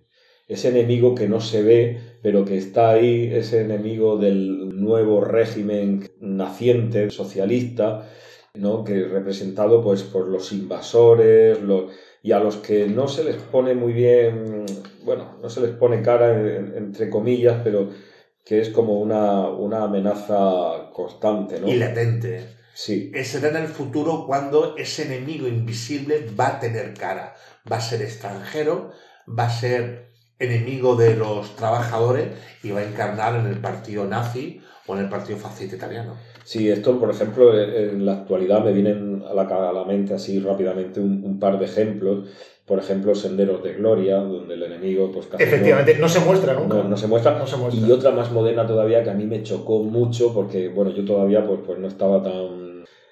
Ese 0.47 0.69
enemigo 0.69 1.13
que 1.13 1.27
no 1.27 1.41
se 1.41 1.61
ve, 1.61 1.99
pero 2.21 2.45
que 2.45 2.57
está 2.57 2.91
ahí, 2.91 3.29
ese 3.33 3.61
enemigo 3.61 4.17
del 4.17 4.69
nuevo 4.81 5.21
régimen 5.21 6.09
naciente, 6.21 7.09
socialista, 7.11 8.09
¿no? 8.55 8.83
que 8.83 9.03
representado 9.05 9.83
pues 9.83 10.03
por 10.03 10.27
los 10.29 10.51
invasores 10.53 11.61
los, 11.61 11.91
y 12.23 12.31
a 12.31 12.39
los 12.39 12.57
que 12.57 12.87
no 12.87 13.07
se 13.07 13.23
les 13.25 13.35
pone 13.35 13.75
muy 13.75 13.93
bien, 13.93 14.65
bueno, 15.03 15.37
no 15.41 15.49
se 15.49 15.61
les 15.61 15.71
pone 15.71 16.01
cara 16.01 16.39
en- 16.41 16.73
entre 16.77 17.09
comillas, 17.09 17.61
pero 17.63 17.89
que 18.45 18.61
es 18.61 18.69
como 18.69 18.99
una, 18.99 19.49
una 19.49 19.83
amenaza 19.83 20.89
constante, 20.93 21.59
¿no? 21.59 21.67
Y 21.67 21.75
latente. 21.75 22.56
Sí, 22.83 23.11
Eh, 23.15 23.23
Será 23.25 23.47
en 23.49 23.55
el 23.65 23.67
futuro 23.69 24.25
cuando 24.27 24.77
ese 24.77 25.01
enemigo 25.07 25.47
invisible 25.47 26.27
va 26.39 26.47
a 26.49 26.59
tener 26.59 26.93
cara. 26.93 27.33
Va 27.69 27.77
a 27.77 27.81
ser 27.81 28.03
extranjero, 28.03 28.91
va 29.27 29.45
a 29.45 29.49
ser 29.49 30.09
enemigo 30.37 30.95
de 30.95 31.15
los 31.15 31.55
trabajadores 31.55 32.27
y 32.61 32.69
va 32.69 32.81
a 32.81 32.83
encarnar 32.83 33.35
en 33.39 33.47
el 33.47 33.57
partido 33.59 34.05
nazi 34.05 34.61
o 34.85 34.93
en 34.95 34.99
el 35.05 35.09
partido 35.09 35.39
fascista 35.39 35.75
italiano. 35.75 36.13
sí, 36.45 36.69
esto 36.69 36.99
por 36.99 37.09
ejemplo 37.09 37.59
en 37.59 38.05
la 38.05 38.13
actualidad 38.19 38.63
me 38.63 38.71
vienen 38.71 39.23
a 39.29 39.33
la, 39.33 39.41
a 39.69 39.73
la 39.73 39.83
mente 39.83 40.13
así 40.13 40.39
rápidamente 40.39 40.99
un, 40.99 41.23
un 41.25 41.39
par 41.39 41.57
de 41.59 41.65
ejemplos. 41.65 42.29
Por 42.67 42.79
ejemplo, 42.79 43.15
Senderos 43.15 43.63
de 43.63 43.73
Gloria, 43.75 44.17
donde 44.17 44.53
el 44.55 44.63
enemigo 44.63 45.09
pues 45.13 45.27
casi 45.27 45.41
no- 45.41 45.47
Efectivamente, 45.49 45.97
no 45.97 46.09
se 46.09 46.19
muestra 46.19 46.53
nunca. 46.53 46.75
no, 46.75 46.83
no 46.83 46.97
se 46.97 47.07
muestra. 47.07 47.39
No 47.39 47.47
se 47.47 47.55
muestra. 47.55 47.87
Y 47.87 47.91
otra 47.91 48.11
más 48.11 48.29
moderna 48.31 48.67
todavía 48.67 49.01
que 49.03 49.09
a 49.09 49.13
mí 49.13 49.25
me 49.25 49.41
chocó 49.41 49.83
mucho 49.83 50.33
porque, 50.33 50.67
bueno, 50.67 50.91
yo 50.91 51.03
todavía 51.05 51.47
pues, 51.47 51.61
pues 51.65 51.79
no 51.79 51.87
estaba 51.87 52.21
tan 52.21 52.66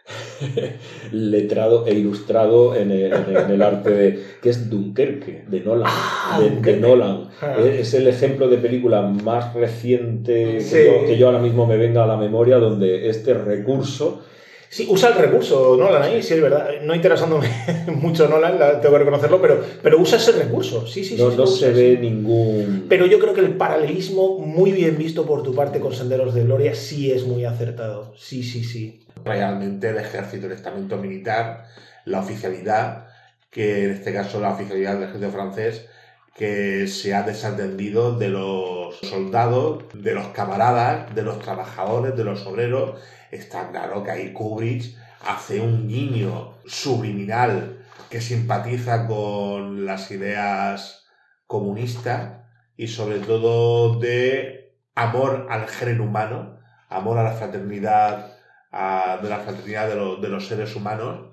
letrado 1.11 1.85
e 1.87 1.93
ilustrado 1.93 2.75
en 2.75 2.91
el, 2.91 3.13
en 3.13 3.25
el- 3.29 3.37
en 3.37 3.51
el 3.51 3.61
arte 3.61 3.89
de... 3.91 4.23
que 4.41 4.49
es 4.49 4.69
Dunkerque, 4.69 5.43
de 5.47 5.61
Nolan. 5.61 5.87
Ah, 5.91 6.39
de. 6.61 6.77
Nolan. 6.77 7.29
Ah. 7.41 7.55
Es 7.59 7.93
el 7.93 8.07
ejemplo 8.07 8.47
de 8.47 8.57
película 8.57 9.01
más 9.01 9.53
reciente 9.53 10.57
que, 10.69 10.85
yo, 11.01 11.05
que 11.07 11.17
yo 11.17 11.27
ahora 11.27 11.39
mismo 11.39 11.65
me 11.65 11.77
venga 11.77 12.03
a 12.03 12.07
la 12.07 12.17
memoria 12.17 12.57
donde 12.57 13.09
este 13.09 13.33
recurso... 13.33 14.23
Sí, 14.67 14.87
usa 14.89 15.09
el 15.09 15.15
recurso 15.15 15.77
Nolan 15.79 16.01
ahí, 16.03 16.21
sí, 16.21 16.33
es 16.33 16.41
verdad. 16.41 16.67
No 16.83 16.93
interesándome 16.93 17.47
mucho 17.95 18.27
Nolan, 18.27 18.59
la- 18.59 18.81
tengo 18.81 18.93
que 18.95 18.99
reconocerlo, 18.99 19.41
pero, 19.41 19.63
pero 19.81 19.99
usa 19.99 20.17
ese 20.17 20.33
recurso. 20.33 20.85
Sí, 20.85 21.05
sí, 21.05 21.15
no 21.17 21.31
sí. 21.31 21.37
no 21.37 21.47
se 21.47 21.67
usa, 21.67 21.77
ve 21.77 21.95
sí. 21.95 22.01
ningún... 22.01 22.85
Pero 22.89 23.05
yo 23.05 23.19
creo 23.19 23.33
que 23.33 23.41
el 23.41 23.51
paralelismo, 23.55 24.39
muy 24.39 24.71
bien 24.73 24.97
visto 24.97 25.25
por 25.25 25.43
tu 25.43 25.55
parte 25.55 25.79
con 25.79 25.93
Senderos 25.93 26.33
de 26.33 26.43
Gloria, 26.43 26.75
sí 26.75 27.09
es 27.11 27.25
muy 27.25 27.45
acertado. 27.45 28.13
Sí, 28.17 28.43
sí, 28.43 28.63
sí. 28.65 28.99
Realmente 29.25 29.89
el 29.89 29.97
ejército, 29.97 30.45
el 30.45 30.53
estamento 30.53 30.97
militar, 30.97 31.65
la 32.05 32.19
oficialidad, 32.19 33.07
que 33.49 33.85
en 33.85 33.91
este 33.91 34.13
caso 34.13 34.39
la 34.39 34.51
oficialidad 34.51 34.93
del 34.93 35.03
ejército 35.03 35.31
francés, 35.31 35.87
que 36.35 36.87
se 36.87 37.15
ha 37.15 37.23
desatendido 37.23 38.17
de 38.17 38.29
los 38.29 38.99
soldados, 38.99 39.85
de 39.93 40.13
los 40.13 40.27
camaradas, 40.27 41.15
de 41.15 41.23
los 41.23 41.39
trabajadores, 41.39 42.15
de 42.15 42.25
los 42.25 42.45
obreros. 42.45 42.99
Está 43.31 43.69
claro 43.71 44.03
que 44.03 44.11
ahí 44.11 44.33
Kubrick 44.33 44.95
hace 45.25 45.61
un 45.61 45.87
guiño 45.87 46.53
subliminal 46.65 47.79
que 48.09 48.21
simpatiza 48.21 49.07
con 49.07 49.85
las 49.85 50.11
ideas 50.11 51.05
comunistas 51.47 52.41
y 52.77 52.87
sobre 52.87 53.19
todo 53.19 53.97
de 53.99 54.77
amor 54.93 55.47
al 55.49 55.67
género 55.67 56.03
humano, 56.03 56.59
amor 56.89 57.17
a 57.17 57.23
la 57.23 57.31
fraternidad, 57.31 58.34
a- 58.71 59.19
de 59.21 59.29
la 59.29 59.39
fraternidad 59.39 59.87
de, 59.89 59.95
los- 59.95 60.21
de 60.21 60.29
los 60.29 60.47
seres 60.47 60.75
humanos 60.75 61.31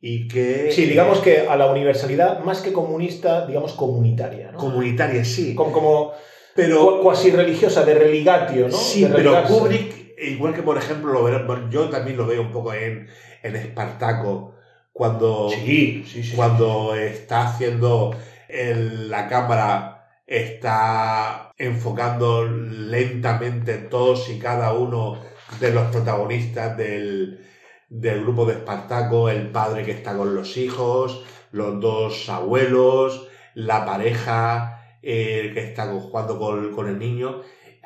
y 0.00 0.28
que... 0.28 0.70
Sí, 0.72 0.86
digamos 0.86 1.18
que 1.20 1.46
a 1.46 1.56
la 1.56 1.66
universalidad, 1.70 2.40
más 2.40 2.60
que 2.60 2.72
comunista, 2.72 3.46
digamos 3.46 3.72
comunitaria, 3.74 4.50
¿no? 4.52 4.58
Comunitaria, 4.58 5.24
sí. 5.24 5.54
como, 5.54 5.72
como 5.72 6.12
Pero, 6.54 7.00
cuasi 7.02 7.30
religiosa, 7.30 7.84
de 7.84 7.94
religatio, 7.94 8.68
¿no? 8.68 8.76
sí, 8.76 9.06
pero. 9.14 9.42
Kubrick, 9.44 10.18
igual 10.22 10.54
que 10.54 10.62
por 10.62 10.76
ejemplo, 10.78 11.12
lo 11.12 11.22
bueno, 11.22 11.70
yo 11.70 11.88
también 11.90 12.16
lo 12.16 12.26
veo 12.26 12.42
un 12.42 12.50
poco 12.50 12.72
en, 12.74 13.08
en 13.42 13.56
Espartaco, 13.56 14.54
cuando, 14.92 15.48
Sí, 15.50 16.04
sí, 16.06 16.22
sí. 16.22 16.34
cuando 16.34 16.94
está 16.96 17.48
haciendo 17.48 18.14
el- 18.48 19.08
la 19.10 19.28
cámara, 19.28 19.96
está 20.26 21.52
enfocando 21.58 22.44
lentamente 22.46 23.74
todos 23.78 24.28
y 24.30 24.38
cada 24.38 24.72
uno 24.72 25.20
de 25.58 25.70
los 25.72 25.90
protagonistas 25.90 26.76
del, 26.76 27.44
del 27.88 28.22
grupo 28.22 28.44
de 28.46 28.54
Espartaco, 28.54 29.28
el 29.28 29.50
padre 29.50 29.84
que 29.84 29.92
está 29.92 30.16
con 30.16 30.34
los 30.34 30.56
hijos, 30.56 31.24
los 31.52 31.80
dos 31.80 32.28
abuelos, 32.28 33.28
la 33.54 33.84
pareja 33.84 34.98
eh, 35.02 35.50
que 35.54 35.60
está 35.60 35.86
jugando 35.86 36.38
con, 36.38 36.72
con 36.74 36.88
el 36.88 36.98
niño. 36.98 37.42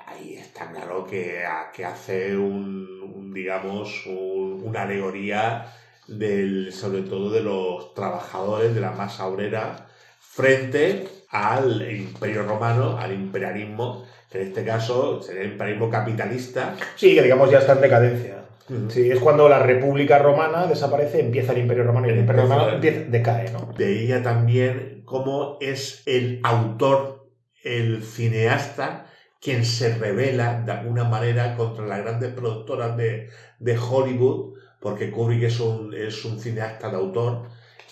Ahí 0.07 0.35
está 0.35 0.71
claro 0.71 1.05
que, 1.05 1.43
que 1.75 1.85
hace 1.85 2.37
un, 2.37 3.01
un, 3.15 3.33
digamos, 3.33 4.05
un- 4.07 4.63
una 4.65 4.83
alegoría 4.83 5.67
del, 6.07 6.73
sobre 6.73 7.03
todo 7.03 7.31
de 7.31 7.43
los 7.43 7.95
trabajadores 7.95 8.75
de 8.75 8.81
la 8.81 8.91
masa 8.93 9.27
obrera 9.27 9.87
frente 10.21 11.09
al 11.31 11.83
imperio 11.91 12.43
romano, 12.45 12.99
al 12.99 13.13
imperialismo, 13.13 14.05
que 14.35 14.43
en 14.43 14.49
este 14.49 14.65
caso 14.65 15.23
sería 15.23 15.43
el 15.43 15.53
imperialismo 15.53 15.89
capitalista. 15.89 16.75
Sí, 16.97 17.15
que 17.15 17.23
digamos 17.23 17.51
ya 17.53 17.59
está 17.59 17.75
en 17.75 17.81
decadencia. 17.81 18.45
Sí, 18.89 19.11
es 19.11 19.21
cuando 19.21 19.49
la 19.49 19.61
República 19.61 20.19
Romana 20.19 20.67
desaparece, 20.67 21.21
empieza 21.21 21.53
el 21.53 21.59
Imperio 21.59 21.85
Romano 21.85 22.09
y 22.09 22.11
el 22.11 22.19
Imperio 22.19 22.43
Romano 22.43 22.71
empieza, 22.71 23.05
decae, 23.09 23.53
¿no? 23.53 23.73
Veía 23.79 24.25
también 24.25 25.03
cómo 25.05 25.59
es 25.61 26.03
el 26.07 26.41
autor, 26.43 27.29
el 27.63 28.03
cineasta, 28.03 29.07
quien 29.41 29.65
se 29.65 29.95
revela 29.95 30.63
de 30.63 30.73
alguna 30.73 31.05
manera 31.05 31.55
contra 31.57 31.87
las 31.87 32.01
grandes 32.01 32.33
productoras 32.33 32.97
de, 32.97 33.29
de 33.61 33.79
Hollywood, 33.79 34.55
porque 34.81 35.13
Kubrick 35.13 35.45
es 35.45 35.61
un, 35.61 35.95
es 35.95 36.25
un 36.25 36.41
cineasta 36.41 36.89
de 36.89 36.97
autor, 36.97 37.43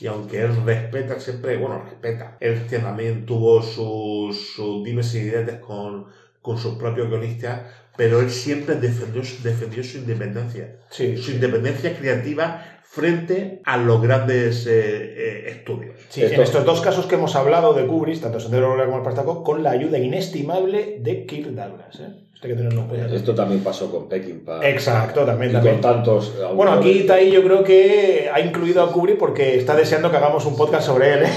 y 0.00 0.08
aunque 0.08 0.40
él 0.40 0.64
respeta 0.64 1.20
siempre, 1.20 1.56
bueno, 1.58 1.84
respeta, 1.84 2.36
él 2.40 2.66
también 2.68 3.26
tuvo 3.26 3.62
sus, 3.62 4.54
sus 4.56 4.82
dimes 4.82 5.14
y 5.14 5.20
diretes 5.20 5.60
con, 5.60 6.06
con 6.42 6.58
sus 6.58 6.74
propios 6.74 7.08
guionistas, 7.08 7.62
pero 7.96 8.20
él 8.20 8.30
siempre 8.30 8.74
defendió, 8.74 9.24
su- 9.24 9.42
defendió 9.42 9.82
su 9.84 9.98
independencia 9.98 10.76
Sí, 10.90 11.16
su 11.16 11.30
independencia 11.30 11.96
creativa 11.96 12.62
frente 12.82 13.62
a 13.64 13.76
los 13.78 14.02
grandes 14.02 14.66
eh, 14.66 14.70
eh, 14.72 15.44
estudios. 15.48 15.94
Sí, 16.10 16.22
en 16.24 16.40
estos 16.40 16.64
dos 16.66 16.80
casos 16.82 17.06
que 17.06 17.14
hemos 17.14 17.34
hablado 17.36 17.72
de 17.72 17.86
Kubrick, 17.86 18.20
tanto 18.20 18.38
Sendero 18.40 18.66
Gloria 18.68 18.84
como 18.86 18.98
el 18.98 19.02
Partaco, 19.02 19.42
con 19.42 19.62
la 19.62 19.70
ayuda 19.70 19.98
inestimable 19.98 20.98
de 21.00 21.24
Kirk 21.24 21.48
Douglas. 21.52 22.00
¿eh? 22.00 22.08
Esto 22.34 22.48
hay 22.48 22.50
que 22.54 22.56
tenerlo 22.56 22.80
en 22.82 22.88
cuenta. 22.88 23.14
Esto 23.14 23.34
también 23.34 23.62
pasó 23.62 23.90
con 23.90 24.08
Peckinpah. 24.08 24.68
Exacto, 24.68 25.24
también. 25.24 25.52
Y 25.52 25.54
también. 25.54 25.74
con 25.76 25.82
tantos. 25.82 26.34
Bueno, 26.54 26.72
aquí 26.72 27.04
Tai 27.06 27.30
yo 27.30 27.42
creo 27.44 27.62
que 27.64 28.28
ha 28.34 28.40
incluido 28.40 28.82
a 28.82 28.90
Kubrick 28.92 29.16
porque 29.16 29.56
está 29.56 29.74
deseando 29.76 30.10
que 30.10 30.16
hagamos 30.18 30.44
un 30.44 30.56
podcast 30.56 30.84
sobre 30.86 31.14
él. 31.14 31.22
¿eh? 31.24 31.28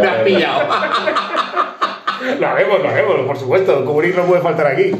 Me 0.00 0.06
has 0.08 0.22
pillado. 0.22 0.68
lo 2.40 2.46
haremos, 2.46 2.82
lo 2.82 2.88
haremos, 2.88 3.20
por 3.26 3.36
supuesto. 3.36 3.84
Kubrick 3.84 4.16
no 4.16 4.24
puede 4.26 4.42
faltar 4.42 4.66
aquí. 4.66 4.92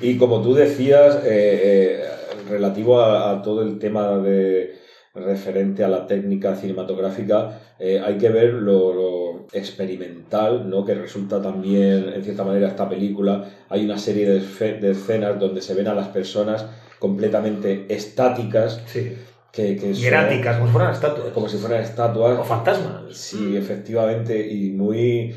Y 0.00 0.16
como 0.16 0.40
tú 0.42 0.54
decías, 0.54 1.16
eh, 1.24 2.02
eh, 2.02 2.04
relativo 2.48 3.00
a, 3.00 3.30
a 3.32 3.42
todo 3.42 3.62
el 3.62 3.78
tema 3.78 4.16
de 4.18 4.78
referente 5.14 5.84
a 5.84 5.88
la 5.88 6.06
técnica 6.06 6.54
cinematográfica, 6.54 7.60
eh, 7.78 8.00
hay 8.04 8.16
que 8.16 8.28
ver 8.28 8.52
lo, 8.54 8.94
lo 8.94 9.46
experimental, 9.52 10.70
¿no? 10.70 10.84
que 10.84 10.94
resulta 10.94 11.42
también, 11.42 12.12
en 12.14 12.22
cierta 12.24 12.44
manera, 12.44 12.68
esta 12.68 12.88
película. 12.88 13.44
Hay 13.68 13.84
una 13.84 13.98
serie 13.98 14.26
de, 14.28 14.72
de 14.80 14.90
escenas 14.92 15.38
donde 15.38 15.60
se 15.62 15.74
ven 15.74 15.88
a 15.88 15.94
las 15.94 16.08
personas 16.08 16.64
completamente 16.98 17.86
estáticas, 17.88 18.80
Sí. 18.86 19.16
que, 19.52 19.74
que 19.76 19.94
son 19.94 20.02
Hieráticas, 20.02 20.56
como 20.58 20.66
si 20.68 20.72
fueran 20.72 20.92
estatuas. 20.92 21.32
como 21.32 21.48
si 21.48 21.56
fueran 21.58 21.82
estatuas. 21.82 22.38
O 22.38 22.44
fantasmas. 22.44 23.02
Sí, 23.16 23.56
efectivamente, 23.56 24.46
y 24.46 24.70
muy, 24.70 25.34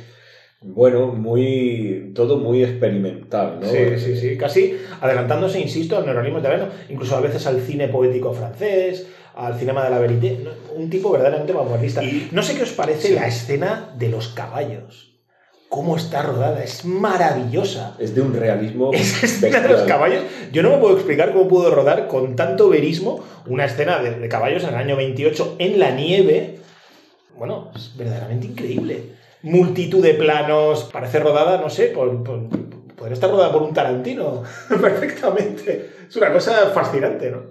bueno, 0.63 1.07
muy, 1.07 2.11
todo 2.15 2.37
muy 2.37 2.63
experimental, 2.63 3.59
¿no? 3.61 3.67
Sí, 3.69 3.77
sí, 3.97 4.15
sí. 4.17 4.37
Casi 4.37 4.77
adelantándose, 5.01 5.59
insisto, 5.59 5.97
al 5.97 6.05
neorrealismo 6.05 6.39
italiano, 6.39 6.67
incluso 6.89 7.15
a 7.15 7.21
veces 7.21 7.45
al 7.47 7.59
cine 7.61 7.89
poético 7.89 8.33
francés, 8.33 9.05
al 9.35 9.57
cinema 9.59 9.83
de 9.83 9.89
la 9.89 9.99
verité. 9.99 10.37
Un 10.75 10.89
tipo 10.89 11.11
verdaderamente 11.11 11.53
vanguardista. 11.53 12.03
Y- 12.03 12.29
No 12.31 12.41
sé 12.43 12.55
qué 12.55 12.63
os 12.63 12.71
parece 12.71 13.09
Sí. 13.09 13.15
la 13.15 13.27
escena 13.27 13.93
de 13.97 14.09
los 14.09 14.29
caballos. 14.29 15.09
Cómo 15.69 15.97
está 15.97 16.21
rodada, 16.21 16.63
es 16.63 16.85
maravillosa. 16.85 17.95
Es 17.99 18.13
de 18.13 18.21
un 18.21 18.33
realismo 18.33 18.91
Esa 18.93 19.25
escena 19.25 19.59
de 19.59 19.69
los 19.69 19.81
caballos, 19.81 20.21
yo 20.51 20.61
no 20.63 20.69
me 20.69 20.77
puedo 20.77 20.93
explicar 20.95 21.33
cómo 21.33 21.47
pudo 21.47 21.71
rodar 21.73 22.07
con 22.07 22.35
tanto 22.35 22.69
verismo 22.69 23.23
una 23.47 23.65
escena 23.65 23.99
de, 23.99 24.11
de 24.19 24.29
caballos 24.29 24.63
en 24.63 24.69
el 24.69 24.75
año 24.75 24.95
28 24.95 25.55
en 25.59 25.79
la 25.79 25.91
nieve. 25.91 26.59
Bueno, 27.37 27.71
es 27.75 27.91
verdaderamente 27.97 28.45
increíble. 28.47 29.21
Multitud 29.43 30.01
de 30.01 30.13
planos, 30.13 30.89
parece 30.91 31.19
rodada, 31.19 31.59
no 31.61 31.69
sé, 31.69 31.87
por, 31.87 32.23
por- 32.23 32.47
podría 32.95 33.13
estar 33.13 33.29
rodada 33.29 33.51
por 33.51 33.61
un 33.61 33.73
Tarantino 33.73 34.43
perfectamente. 34.69 35.89
Es 36.09 36.15
una 36.15 36.31
cosa 36.31 36.53
fascinante, 36.73 37.29
¿no? 37.31 37.41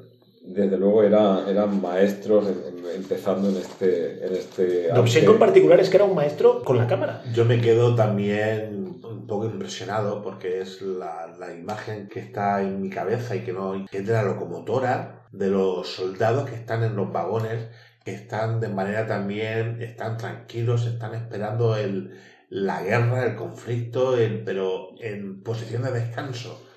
Desde 0.44 0.76
luego 0.76 1.02
era, 1.04 1.48
eran 1.48 1.80
maestros 1.80 2.46
em- 2.48 2.54
em- 2.78 2.96
empezando 2.96 3.48
en 3.48 3.56
este, 3.58 4.26
en 4.26 4.34
este 4.34 4.90
en 5.32 5.38
particular 5.38 5.78
es 5.80 5.88
que 5.88 5.96
era 5.98 6.04
un 6.04 6.14
maestro 6.16 6.62
con 6.64 6.76
la 6.78 6.86
cámara. 6.86 7.22
Yo 7.32 7.44
me 7.44 7.60
quedo 7.60 7.94
también 7.94 8.98
un 9.04 9.26
poco 9.26 9.44
impresionado 9.46 10.22
porque 10.22 10.60
es 10.60 10.82
la, 10.82 11.28
la 11.38 11.52
imagen 11.54 12.08
que 12.08 12.20
está 12.20 12.60
en 12.62 12.80
mi 12.82 12.90
cabeza 12.90 13.36
y 13.36 13.40
que 13.40 13.52
no 13.52 13.86
que 13.90 13.98
es 13.98 14.06
de 14.06 14.12
la 14.12 14.22
locomotora 14.24 15.26
de 15.30 15.48
los 15.48 15.88
soldados 15.88 16.48
que 16.48 16.56
están 16.56 16.82
en 16.82 16.96
los 16.96 17.12
vagones 17.12 17.68
están 18.04 18.60
de 18.60 18.68
manera 18.68 19.06
también 19.06 19.80
están 19.80 20.16
tranquilos 20.16 20.86
están 20.86 21.14
esperando 21.14 21.76
el, 21.76 22.18
la 22.48 22.82
guerra 22.82 23.24
el 23.24 23.36
conflicto 23.36 24.16
pero 24.44 24.90
en 25.00 25.42
posición 25.42 25.82
de 25.82 25.92
descanso. 25.92 26.68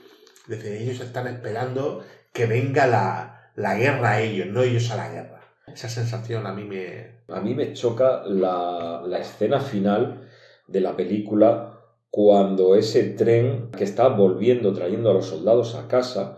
Es 0.44 0.50
decir 0.50 0.74
ellos 0.74 1.02
están 1.02 1.28
esperando 1.28 2.04
que 2.32 2.46
venga 2.46 2.86
la, 2.88 3.52
la 3.56 3.76
guerra 3.76 4.12
a 4.12 4.22
ellos 4.22 4.48
no 4.48 4.62
ellos 4.62 4.92
a 4.92 4.98
la 4.98 5.10
guerra. 5.10 5.42
Esa 5.68 5.90
sensación 5.90 6.46
a 6.46 6.54
mí 6.54 6.64
me 6.64 7.24
A 7.28 7.42
mí 7.42 7.56
me 7.56 7.74
choca 7.74 8.24
la, 8.26 9.02
la 9.06 9.20
escena 9.20 9.60
final 9.60 10.30
de 10.68 10.82
la 10.82 10.96
película 10.96 11.76
cuando 12.10 12.76
ese 12.76 13.04
tren 13.04 13.72
que 13.72 13.84
está 13.84 14.08
volviendo, 14.08 14.72
trayendo 14.74 15.12
a 15.12 15.14
los 15.14 15.26
soldados 15.26 15.76
a 15.76 15.88
casa, 15.88 16.38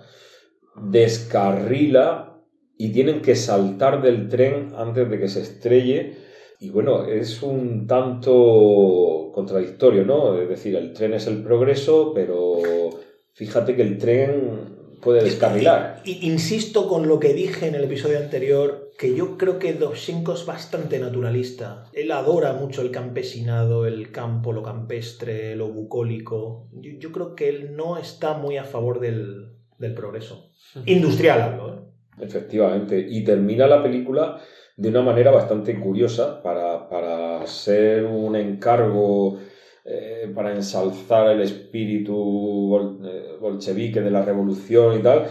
descarrila 0.76 2.37
y 2.78 2.92
tienen 2.92 3.22
que 3.22 3.36
saltar 3.36 4.02
del 4.02 4.28
tren 4.30 4.74
antes 4.76 5.10
de 5.10 5.20
que 5.20 5.28
se 5.28 5.42
estrelle. 5.42 6.18
Y 6.60 6.70
bueno, 6.70 7.06
es 7.06 7.44
un 7.44 7.86
tanto 7.88 9.32
contradictorio, 9.34 10.06
¿no? 10.06 10.40
Es 10.40 10.50
decir, 10.50 10.76
el 10.76 10.94
tren 10.94 11.14
es 11.14 11.28
el 11.28 11.44
progreso, 11.44 12.14
pero 12.14 12.60
fíjate 13.34 13.76
que 13.76 13.84
el 13.84 13.98
tren 13.98 14.78
puede 15.02 15.24
descarrilar. 15.24 16.02
Insisto 16.06 16.88
con 16.88 17.08
lo 17.08 17.20
que 17.20 17.34
dije 17.34 17.68
en 17.68 17.76
el 17.76 17.84
episodio 17.84 18.18
anterior, 18.18 18.92
que 18.98 19.16
yo 19.16 19.38
creo 19.38 19.60
que 19.60 19.74
Dovzhenko 19.74 20.34
es 20.34 20.46
bastante 20.46 20.98
naturalista. 20.98 21.86
Él 21.94 22.12
adora 22.12 22.54
mucho 22.54 22.82
el 22.82 22.90
campesinado, 22.90 23.86
el 23.86 24.12
campo, 24.12 24.54
lo 24.54 24.64
campestre, 24.64 25.56
lo 25.56 25.70
bucólico. 25.70 26.70
Yo, 26.74 26.92
yo 26.98 27.12
creo 27.12 27.36
que 27.36 27.50
él 27.50 27.76
no 27.76 28.00
está 28.00 28.34
muy 28.34 28.58
a 28.58 28.64
favor 28.64 29.00
del, 29.00 29.50
del 29.78 29.94
progreso. 29.94 30.50
Industrial 30.86 31.42
hablo, 31.42 31.76
¿eh? 31.76 31.87
Efectivamente, 32.20 33.06
y 33.08 33.24
termina 33.24 33.68
la 33.68 33.82
película 33.84 34.40
de 34.76 34.90
una 34.90 35.02
manera 35.02 35.32
bastante 35.32 35.80
curiosa 35.80 36.42
para, 36.42 36.88
para 36.90 37.46
ser 37.48 38.06
un 38.06 38.36
encargo 38.36 39.40
eh, 39.90 40.30
para 40.36 40.54
ensalzar 40.54 41.30
el 41.30 41.42
espíritu 41.42 43.00
eh, 43.06 43.38
bolchevique 43.40 44.02
de 44.02 44.12
la 44.12 44.22
revolución 44.22 45.00
y 45.00 45.02
tal, 45.02 45.28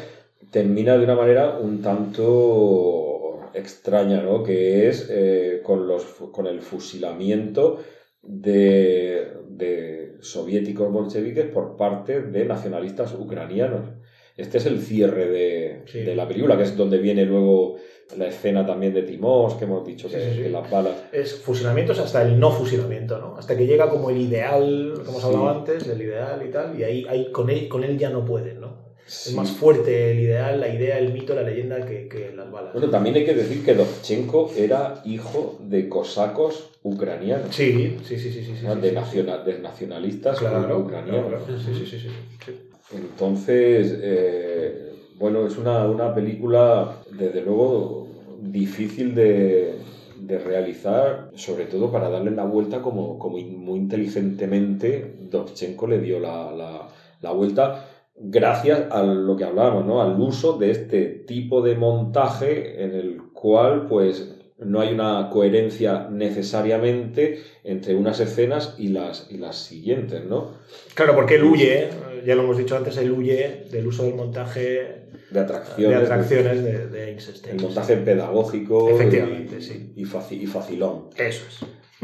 termina 0.50 0.96
de 0.96 1.04
una 1.04 1.14
manera 1.14 1.58
un 1.58 1.82
tanto 1.82 3.50
extraña, 3.52 4.22
¿no? 4.22 4.42
Que 4.42 4.88
es 4.88 5.08
eh, 5.10 5.60
con, 5.62 5.86
los, 5.86 6.04
con 6.32 6.46
el 6.46 6.62
fusilamiento 6.62 7.80
de, 8.22 9.30
de 9.50 10.16
soviéticos 10.20 10.90
bolcheviques 10.90 11.46
por 11.52 11.76
parte 11.76 12.22
de 12.22 12.46
nacionalistas 12.46 13.12
ucranianos. 13.12 13.90
Este 14.36 14.58
es 14.58 14.66
el 14.66 14.80
cierre 14.80 15.28
de, 15.28 15.82
Sí. 15.86 16.00
de 16.00 16.14
la 16.14 16.28
película, 16.28 16.56
que 16.56 16.64
es 16.64 16.76
donde 16.76 16.98
viene 16.98 17.24
luego 17.24 17.76
la 18.16 18.26
escena 18.28 18.64
también 18.66 18.92
de 18.94 19.02
Timós, 19.02 19.54
que 19.54 19.64
hemos 19.64 19.84
dicho 19.86 20.08
que, 20.08 20.16
Sí, 20.20 20.26
sí, 20.30 20.36
sí. 20.36 20.42
que 20.44 20.50
las 20.50 20.70
balas. 20.70 20.94
Es 21.10 21.34
fusilamientos 21.40 21.98
hasta 21.98 22.22
el 22.22 22.38
no 22.38 22.50
fusilamiento, 22.52 23.18
¿no? 23.18 23.36
Hasta 23.36 23.56
que 23.56 23.66
llega 23.66 23.88
como 23.88 24.10
el 24.10 24.18
ideal, 24.18 24.92
como 24.98 25.10
hemos 25.10 25.24
hablado 25.24 25.48
antes, 25.50 25.86
el 25.88 26.00
ideal 26.02 26.42
y 26.46 26.50
tal, 26.50 26.78
y 26.78 26.84
ahí, 26.84 27.06
ahí 27.08 27.32
con, 27.32 27.48
él, 27.50 27.66
con 27.68 27.82
él 27.82 27.98
ya 27.98 28.10
no 28.10 28.24
pueden, 28.24 28.60
¿no? 28.60 28.84
Sí. 29.06 29.30
Es 29.30 29.36
más 29.36 29.50
fuerte 29.52 30.10
el 30.10 30.20
ideal, 30.20 30.58
la 30.60 30.68
idea, 30.68 30.98
el 30.98 31.12
mito, 31.12 31.32
la 31.34 31.42
leyenda 31.42 31.84
que, 31.86 32.08
que 32.08 32.32
las 32.34 32.50
balas. 32.50 32.72
Bueno, 32.72 32.90
también 32.90 33.14
hay 33.14 33.24
que 33.24 33.34
decir 33.34 33.64
que 33.64 33.74
Dovchenko 33.74 34.50
era 34.56 35.00
hijo 35.04 35.58
de 35.62 35.88
cosacos 35.88 36.70
ucranianos, 36.82 37.54
Sí, 37.54 37.96
sí, 38.04 38.18
sí, 38.18 38.30
sí, 38.32 38.42
sí. 38.44 38.54
sí, 38.60 38.66
de, 38.80 38.88
sí. 38.90 38.94
naciona- 38.94 39.38
de 39.44 39.58
nacionalistas 39.60 40.38
Claro, 40.40 40.78
ucranianos. 40.80 41.26
claro, 41.28 41.44
claro. 41.44 41.58
Sí, 41.60 41.72
sí, 41.72 41.86
sí, 41.86 41.98
sí, 41.98 42.08
sí. 42.44 42.52
Entonces, 42.92 43.98
eh, 44.00 44.92
bueno, 45.18 45.46
es 45.46 45.56
una, 45.58 45.84
una 45.86 46.14
película, 46.14 46.98
desde 47.10 47.42
luego, 47.42 48.06
difícil 48.40 49.14
de, 49.14 49.74
de 50.20 50.38
realizar, 50.38 51.30
sobre 51.34 51.64
todo 51.64 51.90
para 51.90 52.08
darle 52.08 52.30
la 52.30 52.44
vuelta 52.44 52.82
como, 52.82 53.18
como 53.18 53.38
muy 53.38 53.78
inteligentemente 53.78 55.14
Dovchenko 55.30 55.86
le 55.86 56.00
dio 56.00 56.20
la, 56.20 56.52
la- 56.52 56.88
la 57.22 57.32
vuelta 57.32 57.86
gracias 58.18 58.90
a 58.90 59.02
lo 59.02 59.36
que 59.36 59.44
hablábamos, 59.44 59.84
¿no? 59.86 60.00
Al 60.02 60.18
uso 60.20 60.56
de 60.58 60.70
este 60.70 61.04
tipo 61.06 61.62
de 61.62 61.74
montaje 61.74 62.82
en 62.84 62.94
el 62.94 63.22
cual, 63.32 63.86
pues, 63.88 64.32
no 64.58 64.80
hay 64.80 64.92
una 64.94 65.28
coherencia 65.30 66.08
necesariamente 66.10 67.40
entre 67.64 67.94
unas 67.94 68.20
escenas 68.20 68.74
y 68.78 68.88
las, 68.88 69.26
y 69.30 69.36
las 69.38 69.56
siguientes, 69.56 70.24
¿no? 70.24 70.52
Claro, 70.94 71.14
porque 71.14 71.34
él 71.34 71.44
huye, 71.44 71.88
ya 72.24 72.34
lo 72.34 72.42
hemos 72.42 72.56
dicho 72.58 72.76
antes, 72.76 72.96
él 72.96 73.10
huye 73.12 73.64
del 73.70 73.86
uso 73.86 74.04
del 74.04 74.14
montaje 74.14 75.06
De 75.30 75.40
atracciones. 75.40 75.98
de 75.98 76.04
atracciones 76.04 76.64
de. 76.64 77.16
El 77.50 77.60
montaje 77.60 77.96
pedagógico 77.96 78.88
Efectivamente, 78.90 79.56
y, 79.58 79.62
sí. 79.62 79.92
y, 79.96 80.04
faci- 80.04 80.40
y 80.42 80.46
facilón, 80.46 81.10
Eso 81.16 81.44
es. 81.48 81.60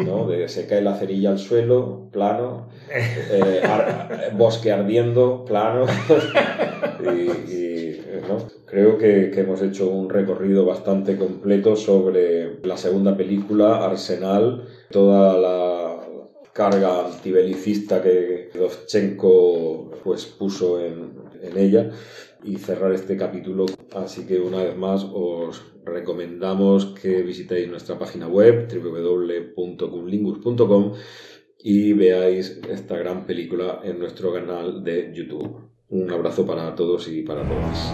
¿no? 0.06 0.26
De 0.26 0.48
se 0.48 0.66
cae 0.66 0.80
la 0.82 0.94
cerilla 0.96 1.30
al 1.30 1.38
suelo, 1.38 2.08
plano, 2.12 2.68
eh, 2.90 3.60
ar- 3.62 4.32
bosque 4.36 4.72
ardiendo, 4.72 5.44
plano. 5.44 5.86
y, 7.04 7.52
y, 7.52 8.00
¿no? 8.28 8.38
Creo 8.66 8.96
que, 8.96 9.30
que 9.30 9.40
hemos 9.40 9.60
hecho 9.60 9.88
un 9.90 10.08
recorrido 10.08 10.64
bastante 10.64 11.16
completo 11.16 11.76
sobre 11.76 12.58
la 12.64 12.76
segunda 12.78 13.16
película, 13.16 13.84
Arsenal, 13.84 14.64
toda 14.90 15.38
la 15.38 15.71
carga 16.52 17.06
antibelicista 17.06 18.02
que 18.02 18.50
Dovchenko 18.54 19.90
pues, 20.04 20.26
puso 20.26 20.84
en, 20.84 21.14
en 21.42 21.58
ella 21.58 21.90
y 22.44 22.56
cerrar 22.56 22.92
este 22.92 23.16
capítulo. 23.16 23.66
Así 23.94 24.26
que 24.26 24.40
una 24.40 24.64
vez 24.64 24.76
más 24.76 25.06
os 25.12 25.62
recomendamos 25.84 26.86
que 26.86 27.22
visitéis 27.22 27.68
nuestra 27.68 27.96
página 27.98 28.28
web 28.28 28.68
www.cunlingus.com 28.68 30.92
y 31.64 31.92
veáis 31.92 32.60
esta 32.68 32.96
gran 32.96 33.24
película 33.26 33.80
en 33.84 33.98
nuestro 33.98 34.32
canal 34.32 34.82
de 34.82 35.12
YouTube. 35.14 35.70
Un 35.88 36.10
abrazo 36.10 36.46
para 36.46 36.74
todos 36.74 37.06
y 37.08 37.22
para 37.22 37.46
todas. 37.46 37.92